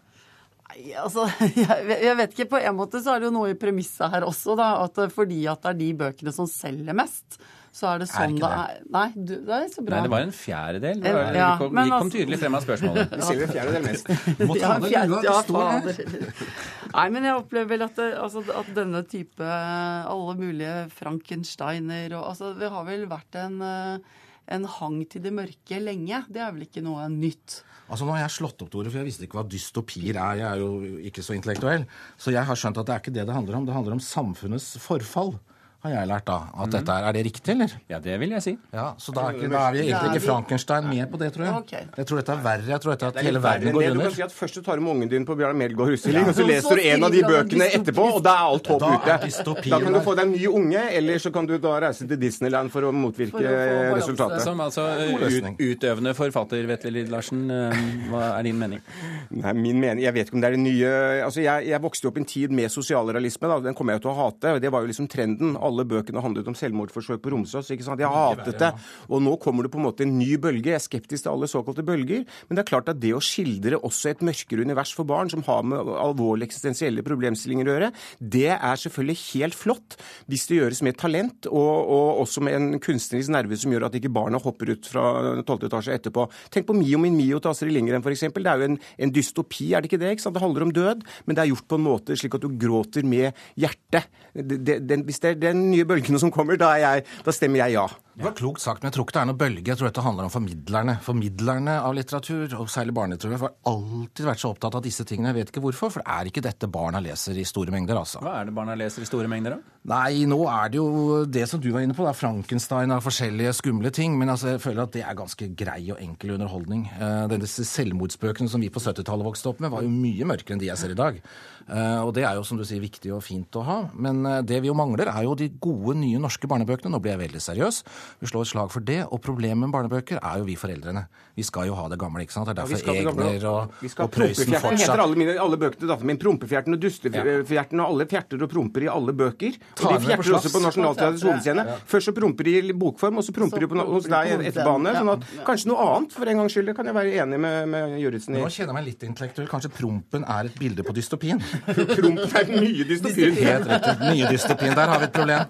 Nei, 0.68 0.90
altså, 1.00 1.26
jeg, 1.56 1.86
jeg, 1.90 2.16
vet 2.18 2.34
ikke. 2.34 2.50
På 2.56 2.60
en 2.60 2.76
måte 2.78 3.02
så 3.04 3.14
er 3.14 3.22
det 3.22 3.30
jo 3.30 3.36
noe 3.38 3.52
i 3.54 3.58
premisset 3.58 4.10
her 4.12 4.26
også, 4.26 4.56
da. 4.58 4.74
At 4.84 5.00
fordi 5.14 5.44
at 5.50 5.62
det 5.64 5.74
er 5.74 5.80
de 5.80 5.92
bøkene 6.02 6.34
som 6.34 6.48
selger 6.50 6.96
mest, 6.96 7.38
så 7.78 7.92
er 7.92 8.02
det 8.02 8.08
sånn 8.10 8.36
er 8.36 8.40
det 8.40 8.48
er. 8.48 8.78
Nei, 8.94 9.06
du, 9.14 9.34
det 9.46 9.54
er 9.54 9.66
så 9.70 9.84
bra. 9.84 9.98
Nei, 9.98 10.06
det 10.08 10.12
var 10.12 10.26
en 10.26 10.34
fjerdedel. 10.34 11.02
Det 11.04 11.14
var, 11.14 11.36
ja, 11.36 11.48
kom, 11.60 11.72
kom 11.72 11.80
altså, 11.84 12.12
tydelig 12.16 12.38
frem 12.42 12.58
av 12.58 12.64
spørsmålet. 12.64 13.12
Vi 13.18 13.28
sier 13.28 13.42
jo 13.42 13.48
fjerdedel 13.52 13.86
mest. 13.86 14.12
Må 14.40 14.58
ta 14.58 14.72
det, 14.82 14.92
ja, 14.92 15.02
fjerde, 15.04 15.20
ja, 15.28 15.36
fader. 15.48 16.00
Nei, 16.96 17.08
men 17.14 17.28
jeg 17.28 17.42
opplever 17.42 17.72
vel 17.74 17.84
at, 17.86 17.98
det, 18.00 18.08
altså, 18.18 18.42
at 18.56 18.70
denne 18.72 19.02
type 19.04 19.44
Alle 19.44 20.34
mulige 20.38 20.76
Frankensteiner 20.96 22.14
og 22.16 22.30
Altså, 22.30 22.54
det 22.56 22.70
har 22.72 22.86
vel 22.86 23.04
vært 23.10 23.36
en 23.42 23.58
uh, 23.60 24.16
en 24.54 24.64
hang 24.78 25.00
til 25.10 25.24
det 25.24 25.32
mørke 25.34 25.80
lenge. 25.82 26.22
Det 26.32 26.40
er 26.42 26.54
vel 26.54 26.66
ikke 26.66 26.84
noe 26.84 27.08
nytt. 27.12 27.60
Altså 27.88 28.04
Nå 28.04 28.14
har 28.14 28.26
jeg 28.26 28.36
slått 28.36 28.64
opp 28.64 28.74
ordet, 28.76 28.92
for 28.92 29.00
jeg 29.00 29.08
visste 29.08 29.24
ikke 29.24 29.40
hva 29.40 29.46
dystopier 29.48 30.16
er. 30.16 30.40
Jeg 30.42 30.48
er 30.48 30.62
jo 30.62 30.98
ikke 31.10 31.24
så 31.24 31.36
intellektuell. 31.36 31.86
Så 32.20 32.34
jeg 32.34 32.44
har 32.48 32.58
skjønt 32.58 32.80
at 32.80 32.88
det 32.88 32.96
er 32.96 33.04
ikke 33.04 33.16
det 33.16 33.28
det 33.28 33.36
handler 33.36 33.60
om. 33.60 33.68
Det 33.68 33.76
handler 33.76 33.96
om 33.96 34.04
samfunnets 34.04 34.74
forfall 34.82 35.36
har 35.84 35.92
jeg 35.92 36.08
lært 36.10 36.24
da. 36.26 36.36
At 36.50 36.66
mm. 36.66 36.72
dette 36.74 36.94
er, 36.94 37.04
er 37.06 37.14
det 37.14 37.20
riktig, 37.28 37.52
eller? 37.54 37.74
Ja, 37.86 37.98
det 38.02 38.14
vil 38.18 38.32
jeg 38.34 38.42
si. 38.42 38.52
Ja, 38.74 38.86
Så 38.98 39.12
da 39.14 39.28
er, 39.28 39.36
ikke, 39.38 39.50
da 39.52 39.60
er 39.68 39.76
vi 39.76 39.82
egentlig 39.84 40.18
ikke 40.18 40.24
Frankenstein 40.24 40.88
med 40.90 41.04
på 41.12 41.20
det, 41.20 41.28
tror 41.36 41.44
jeg. 41.46 41.60
Okay. 41.62 41.84
Jeg 42.00 42.08
tror 42.10 42.18
dette 42.18 42.34
er 42.34 42.40
verre. 42.42 42.64
Jeg 42.72 42.82
tror 42.82 42.94
dette 42.94 43.10
at 43.12 43.20
hele 43.22 43.42
verden 43.44 43.76
går 43.76 43.84
under. 43.92 43.94
Du 43.94 44.08
kan 44.08 44.16
si 44.16 44.24
at 44.26 44.34
Først 44.38 44.58
du 44.58 44.62
tar 44.66 44.82
med 44.82 44.92
ungen 44.92 45.12
din 45.12 45.26
på 45.26 45.36
Bjarne 45.38 45.58
Melgaard-utstilling, 45.58 46.26
ja. 46.26 46.32
og 46.32 46.34
så 46.34 46.46
leser 46.46 46.80
du 46.80 46.82
en 46.82 47.06
av 47.06 47.14
de 47.14 47.22
bøkene 47.26 47.68
etterpå, 47.78 48.06
og 48.16 48.24
da 48.26 48.34
er 48.34 48.50
alt 48.50 48.70
håp 48.72 48.82
ute. 48.82 49.68
Da 49.68 49.80
kan 49.84 49.94
du 49.94 50.00
få 50.02 50.16
deg 50.18 50.26
en 50.26 50.34
ny 50.34 50.50
unge, 50.50 50.82
eller 50.98 51.22
så 51.22 51.32
kan 51.34 51.46
du 51.46 51.54
da 51.62 51.76
reise 51.86 52.08
til 52.10 52.20
Disneyland 52.20 52.74
for 52.74 52.88
å 52.88 52.92
motvirke 52.94 53.38
å 53.38 53.94
resultatet. 53.94 54.42
Som 54.48 54.62
altså 54.64 54.88
ut, 54.98 55.48
utøvende 55.62 56.14
forfatter, 56.18 56.66
Vetle 56.70 56.94
Lid 56.94 57.14
Larsen, 57.14 57.46
eh, 57.54 57.86
hva 58.10 58.32
er 58.32 58.48
din 58.50 58.58
mening? 58.58 58.82
Nei, 59.44 59.54
min 59.54 59.78
mening 59.78 60.02
Jeg 60.02 60.14
vet 60.16 60.28
ikke 60.28 60.38
om 60.38 60.42
det 60.42 60.48
er 60.48 60.54
det 60.56 60.60
nye 60.62 60.90
Altså, 61.26 61.42
jeg, 61.44 61.66
jeg 61.68 61.82
vokste 61.82 62.08
opp 62.08 62.18
en 62.18 62.26
tid 62.28 62.54
med 62.54 62.72
sosialrealisme, 62.72 63.50
da. 63.50 63.58
Den 63.68 63.76
kommer 63.78 63.94
jeg 63.94 64.02
jo 64.02 64.08
til 64.08 64.12
å 64.14 64.18
hate. 64.24 64.54
Det 64.62 64.72
var 64.72 64.82
jo 64.82 64.90
liksom 64.90 65.08
trenden. 65.10 65.56
Alle 65.68 65.86
bøkene 65.88 66.22
handlet 66.24 66.48
om 66.50 66.56
selvmordsforsøk 66.58 67.22
på 67.24 67.32
Romsås. 67.34 67.70
ikke 67.74 67.86
sant? 67.86 68.02
Jeg 68.02 68.12
hatet 68.12 68.58
det. 68.60 68.72
Og 69.08 69.22
nå 69.24 69.36
kommer 69.42 69.66
det 69.66 69.72
på 69.74 69.80
en 69.80 69.88
måte 69.88 70.06
en 70.06 70.16
ny 70.18 70.34
bølge. 70.40 70.72
Jeg 70.72 70.80
er 70.80 70.84
skeptisk 70.84 71.26
til 71.26 71.34
alle 71.34 71.50
såkalte 71.50 71.84
bølger. 71.86 72.24
Men 72.48 72.58
det 72.58 72.64
er 72.64 72.70
klart 72.72 72.90
at 72.92 73.00
det 73.00 73.14
å 73.16 73.22
skildre 73.24 73.80
også 73.84 74.12
et 74.12 74.24
mørkere 74.26 74.64
univers 74.66 74.94
for 74.96 75.08
barn, 75.08 75.30
som 75.32 75.44
har 75.46 75.64
med 75.66 75.92
alvorlige 75.98 76.50
eksistensielle 76.50 77.04
problemstillinger 77.06 77.68
å 77.68 77.74
gjøre, 77.74 77.90
det 78.18 78.50
er 78.56 78.80
selvfølgelig 78.82 79.18
helt 79.28 79.58
flott 79.58 79.96
hvis 80.28 80.46
det 80.48 80.58
gjøres 80.58 80.82
med 80.86 80.98
talent, 81.00 81.48
og, 81.50 81.72
og 81.94 82.22
også 82.24 82.42
med 82.44 82.56
en 82.56 82.68
kunstnerisk 82.82 83.32
nerve 83.34 83.58
som 83.60 83.72
gjør 83.74 83.88
at 83.88 83.98
ikke 83.98 84.12
barna 84.12 84.40
hopper 84.42 84.72
ut 84.74 84.88
fra 84.90 85.04
12. 85.42 85.68
etasje 85.68 85.96
etterpå. 85.98 86.26
Tenk 86.54 86.68
på 86.68 86.76
Mio 86.76 87.00
min 87.02 87.16
Mio 87.18 87.40
til 87.42 87.52
Astrid 87.52 87.74
Lindgren, 87.74 88.04
f.eks. 88.04 88.26
Det 88.38 88.44
er 88.46 88.62
jo 88.62 88.68
en, 88.70 88.78
en, 88.98 89.14
dystopi, 89.14 89.72
er 89.72 89.82
det 89.82 89.90
ikke 89.90 90.00
det? 90.02 90.14
ikke? 90.16 90.32
Det 90.34 90.44
handler 90.44 90.66
om 90.66 90.74
død, 90.74 91.04
men 91.26 91.36
det 91.36 91.44
er 91.44 91.52
gjort 91.52 91.68
på 91.70 91.78
en 91.78 91.86
måte 91.86 92.16
slik 92.18 92.36
at 92.38 92.44
du 92.44 92.50
gråter 92.60 93.06
med 93.08 93.36
hjertet. 93.58 94.08
Det, 94.34 94.60
det, 94.62 94.78
den, 94.88 95.04
hvis 95.08 95.20
det 95.24 95.34
er 95.34 95.40
den 95.48 95.57
nye 95.58 95.86
bølgene 95.88 96.20
som 96.22 96.32
kommer, 96.34 96.58
da, 96.60 96.74
jeg, 96.80 97.06
da 97.26 97.34
stemmer 97.34 97.64
jeg 97.64 97.78
ja. 97.78 97.88
Det 98.18 98.24
var 98.26 98.32
klokt 98.34 98.58
sagt, 98.58 98.82
men 98.82 98.90
jeg 98.90 98.96
tror 98.96 99.04
ikke 99.06 99.14
det 99.14 99.20
er 99.20 99.26
noe 99.30 99.38
bølge. 99.38 99.62
Jeg 99.68 99.78
tror 99.78 99.86
dette 99.86 100.02
handler 100.02 100.26
om 100.26 100.32
formidlerne. 100.34 100.96
Formidlerne 101.06 101.76
av 101.86 101.92
litteratur, 101.94 102.50
og 102.58 102.70
særlig 102.72 102.96
barnelitteratur, 102.96 103.44
har 103.44 103.52
alltid 103.70 104.26
vært 104.26 104.42
så 104.42 104.50
opptatt 104.50 104.74
av 104.74 104.82
disse 104.82 105.06
tingene. 105.06 105.30
Jeg 105.30 105.36
vet 105.36 105.52
ikke 105.52 105.62
hvorfor, 105.62 105.92
for 105.94 106.02
det 106.02 106.16
er 106.16 106.30
ikke 106.32 106.42
dette 106.42 106.66
barna 106.74 106.98
leser 107.04 107.38
i 107.38 107.44
store 107.46 107.70
mengder, 107.70 108.00
altså. 108.00 108.18
Hva 108.24 108.40
er 108.40 108.48
det 108.48 108.56
barna 108.56 108.74
leser 108.74 109.06
i 109.06 109.06
store 109.06 109.30
mengder, 109.30 109.54
da? 109.54 109.76
Nei, 109.88 110.26
nå 110.28 110.40
er 110.50 110.72
det 110.72 110.80
jo 110.80 110.88
det 111.30 111.44
som 111.48 111.62
du 111.62 111.70
var 111.72 111.86
inne 111.86 111.94
på, 111.94 112.02
da. 112.08 112.16
Frankenstein 112.16 112.90
av 112.96 113.06
forskjellige 113.06 113.54
skumle 113.60 113.94
ting. 113.94 114.18
Men 114.18 114.34
altså, 114.34 114.56
jeg 114.56 114.64
føler 114.66 114.82
at 114.82 114.96
det 114.98 115.04
er 115.06 115.20
ganske 115.22 115.48
grei 115.62 115.78
og 115.94 116.02
enkel 116.02 116.34
underholdning. 116.34 116.88
Uh, 116.98 117.30
disse 117.38 117.68
selvmordsbøkene 117.70 118.50
som 118.50 118.66
vi 118.66 118.72
på 118.74 118.82
70-tallet 118.82 119.30
vokste 119.30 119.52
opp 119.52 119.62
med, 119.62 119.70
var 119.76 119.86
jo 119.86 119.94
mye 119.94 120.26
mørkere 120.26 120.58
enn 120.58 120.64
de 120.64 120.72
jeg 120.72 120.82
ser 120.82 120.96
i 120.96 120.98
dag. 120.98 121.22
Uh, 121.68 122.02
og 122.02 122.12
det 122.18 122.26
er 122.26 122.34
jo, 122.34 122.42
som 122.48 122.58
du 122.58 122.66
sier, 122.66 122.82
viktig 122.82 123.14
og 123.14 123.22
fint 123.22 123.60
å 123.60 123.62
ha. 123.62 123.78
Men 123.94 124.20
uh, 124.26 124.40
det 124.42 124.58
vi 124.64 124.72
jo 124.72 124.76
mangler, 124.76 125.12
er 125.14 125.28
jo 125.28 125.38
de 125.38 125.52
gode, 125.54 125.94
nye 126.02 126.18
norske 126.20 126.50
barnebøkene. 126.50 126.90
Nå 126.92 127.00
blir 127.04 127.14
jeg 127.14 127.22
veldig 127.22 127.44
seriøs. 127.46 127.80
Vi 128.20 128.30
slår 128.30 128.46
et 128.46 128.52
slag 128.52 128.72
for 128.72 128.84
det. 128.84 129.00
Og 129.08 129.20
problemet 129.24 129.64
med 129.64 129.74
barnebøker 129.74 130.20
er 130.22 130.42
jo 130.42 130.46
vi 130.48 130.56
foreldrene. 130.58 131.06
Vi 131.38 131.44
skal 131.46 131.68
jo 131.68 131.76
ha 131.78 131.86
det 131.92 131.98
gamle, 132.00 132.24
ikke 132.24 132.34
sant. 132.34 132.48
Det 132.48 132.56
er 132.56 132.60
derfor 132.62 132.80
ja, 132.82 132.94
Egner 132.98 133.44
og, 133.46 133.74
og 133.78 134.10
Prøysen 134.10 134.50
fortsatt 134.50 134.82
heter 134.82 135.02
alle, 135.04 135.18
mine, 135.20 135.36
alle 135.38 135.58
bøkene 135.60 135.84
til 135.84 135.90
datteren 135.92 136.10
min. 136.10 136.18
Prompefjerten 136.18 136.74
og 136.74 136.82
Dustefjerten 136.82 137.82
og 137.82 137.92
alle 137.92 138.06
fjerter 138.10 138.42
og 138.42 138.50
promper 138.50 138.86
i 138.86 138.90
alle 138.90 139.14
bøker. 139.14 139.58
Og 139.78 139.92
de 139.92 140.00
fjerter 140.08 140.38
også 140.38 140.52
på 140.54 140.62
Nationaltheatrets 140.64 141.26
hovedscene. 141.28 141.66
Først 141.92 142.10
så 142.10 142.14
promper 142.16 142.48
de 142.48 142.56
i 142.58 142.74
bokform, 142.74 143.20
og 143.20 143.26
så 143.26 143.34
promper 143.36 143.62
de 143.62 143.86
hos 143.92 144.08
deg 144.10 144.48
etterpå. 144.50 144.74
Sånn 144.98 145.12
at 145.14 145.26
kanskje 145.46 145.70
noe 145.70 145.86
annet, 145.86 146.16
for 146.16 146.32
en 146.32 146.42
gangs 146.42 146.56
skyld. 146.56 146.72
Det 146.72 146.76
kan 146.78 146.90
jeg 146.90 146.96
være 146.98 147.14
enig 147.22 147.38
med, 147.44 147.58
med 147.70 147.96
Juritzen 148.02 148.34
i. 148.34 148.42
Nå 148.42 148.50
kjenner 148.50 148.72
jeg 148.72 148.78
meg 148.80 148.88
litt 148.88 149.06
intellektuell. 149.06 149.48
Kanskje 149.50 149.70
prompen 149.74 150.26
er 150.26 150.50
et 150.50 150.58
bilde 150.58 150.84
på 150.86 150.94
dystopien? 150.96 151.40
Prompen 151.98 152.26
er 152.26 152.48
den 152.48 152.62
nye 152.64 152.86
dystopien. 152.88 153.34
Helt 153.38 153.70
riktig. 153.70 153.94
Nye 154.04 154.32
dystopien. 154.32 154.74
Der 154.78 154.92
har 154.92 154.98
vi 155.02 155.08
et 155.08 155.14
problem. 155.14 155.46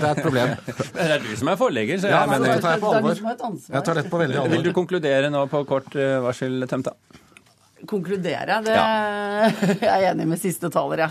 Det 0.00 0.06
er 0.06 0.10
et 0.10 0.22
problem. 0.24 0.54
Det 0.90 1.06
er 1.06 1.24
du 1.24 1.30
som 1.40 1.48
er 1.52 1.56
forlegger, 1.60 1.89
så 1.98 2.12
ja, 2.12 2.20
jeg 2.22 2.30
mener 2.34 2.54
det 2.54 2.60
tar 2.62 2.76
jeg 2.76 2.84
på 2.84 2.92
alvor. 2.94 3.24
Jeg 3.66 3.82
tar 3.88 3.98
dette 3.98 4.12
på 4.12 4.20
veldig 4.22 4.38
alvor. 4.44 4.54
Vil 4.54 4.68
du 4.68 4.72
konkludere 4.76 5.32
nå 5.32 5.46
på 5.50 5.64
kort 5.68 5.96
varsel, 5.96 6.62
Tømta? 6.70 6.94
konkludere. 7.88 8.60
Det 8.64 8.74
ja. 8.74 9.50
Jeg 9.80 9.88
er 9.88 10.08
enig 10.12 10.26
med 10.28 10.40
siste 10.40 10.70
taler. 10.72 11.06
Ja. 11.06 11.10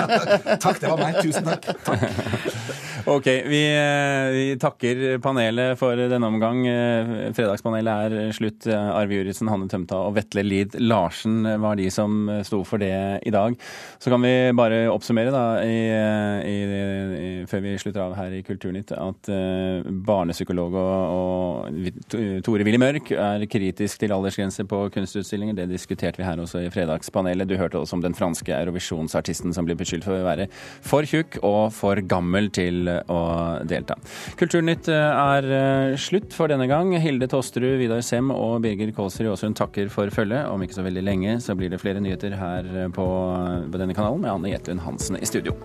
takk, 0.64 0.80
det 0.80 0.90
var 0.90 1.00
meg. 1.00 1.18
Tusen 1.22 1.50
takk. 1.50 1.70
takk. 1.86 2.84
Ok, 3.08 3.26
vi, 3.26 3.60
vi, 4.32 4.56
takker 4.58 5.18
panelet 5.22 5.78
for 5.78 5.94
denne 6.10 6.26
omgang. 6.26 6.64
Fredagspanelet 7.36 8.16
er 8.16 8.32
slutt. 8.34 8.66
Arve 8.66 9.20
Juritzen, 9.20 9.46
Hanne 9.46 9.68
Tømta 9.70 10.00
og 10.08 10.16
Vetle 10.16 10.42
Lid 10.42 10.74
Larsen 10.82 11.46
var 11.62 11.78
de 11.78 11.86
som 11.94 12.26
sto 12.42 12.64
for 12.66 12.82
det 12.82 12.90
i 13.22 13.30
dag. 13.30 13.54
Så 14.02 14.10
kan 14.10 14.26
vi 14.26 14.32
bare 14.58 14.80
oppsummere 14.90 15.30
da, 15.30 15.44
i, 15.62 15.76
i, 16.50 17.44
før 17.46 17.62
vi 17.68 17.76
slutter 17.78 18.02
av 18.08 18.16
her 18.18 18.34
i 18.34 18.42
Kulturnytt, 18.48 18.90
at 18.98 19.30
barnepsykolog 20.10 20.74
og, 20.74 21.14
og 21.14 22.42
Tore 22.42 22.66
Willy 22.66 22.82
Mørk 22.82 23.14
er 23.14 23.46
kritisk 23.46 24.02
til 24.02 24.16
aldersgrenser 24.18 24.66
på 24.66 24.82
kunstutstillinger. 24.98 25.60
Det 25.60 25.68
diskuterte 25.76 26.24
vi 26.24 26.26
her 26.26 26.42
også 26.42 26.64
i 26.64 26.74
Fredagspanelet. 26.74 27.46
Du 27.46 27.54
hørte 27.54 27.78
også 27.78 28.00
om 28.00 28.02
den 28.02 28.18
franske 28.18 28.50
eurovisjonsartisten 28.50 29.54
som 29.54 29.70
blir 29.70 29.78
beskyldt 29.78 30.10
for 30.10 30.18
å 30.18 30.26
være 30.26 30.50
for 30.82 31.06
tjukk 31.06 31.38
og 31.46 31.70
for 31.78 32.02
gammel 32.02 32.50
til 32.50 32.95
å 33.12 33.20
delta. 33.68 33.98
Kulturnytt 34.40 34.90
er 34.92 35.50
eh, 35.58 35.96
slutt 36.00 36.34
for 36.36 36.52
denne 36.52 36.68
gang. 36.70 36.94
Hilde 37.02 37.28
Tosterud, 37.30 37.76
Vidar 37.80 38.02
Sem 38.06 38.32
og 38.34 38.58
Birger 38.64 38.92
Kålsrud 38.96 39.32
Aasund 39.32 39.58
takker 39.58 39.92
for 39.92 40.12
følget. 40.14 40.48
Om 40.50 40.64
ikke 40.64 40.80
så 40.80 40.86
veldig 40.86 41.06
lenge 41.06 41.38
så 41.44 41.56
blir 41.58 41.72
det 41.72 41.82
flere 41.82 42.02
nyheter 42.02 42.36
her 42.40 42.90
på, 42.96 43.06
på 43.70 43.80
denne 43.82 43.96
kanalen 43.96 44.24
med 44.24 44.34
Anne 44.34 44.54
Jetlund 44.54 44.84
Hansen 44.86 45.20
i 45.20 45.28
studio. 45.28 45.56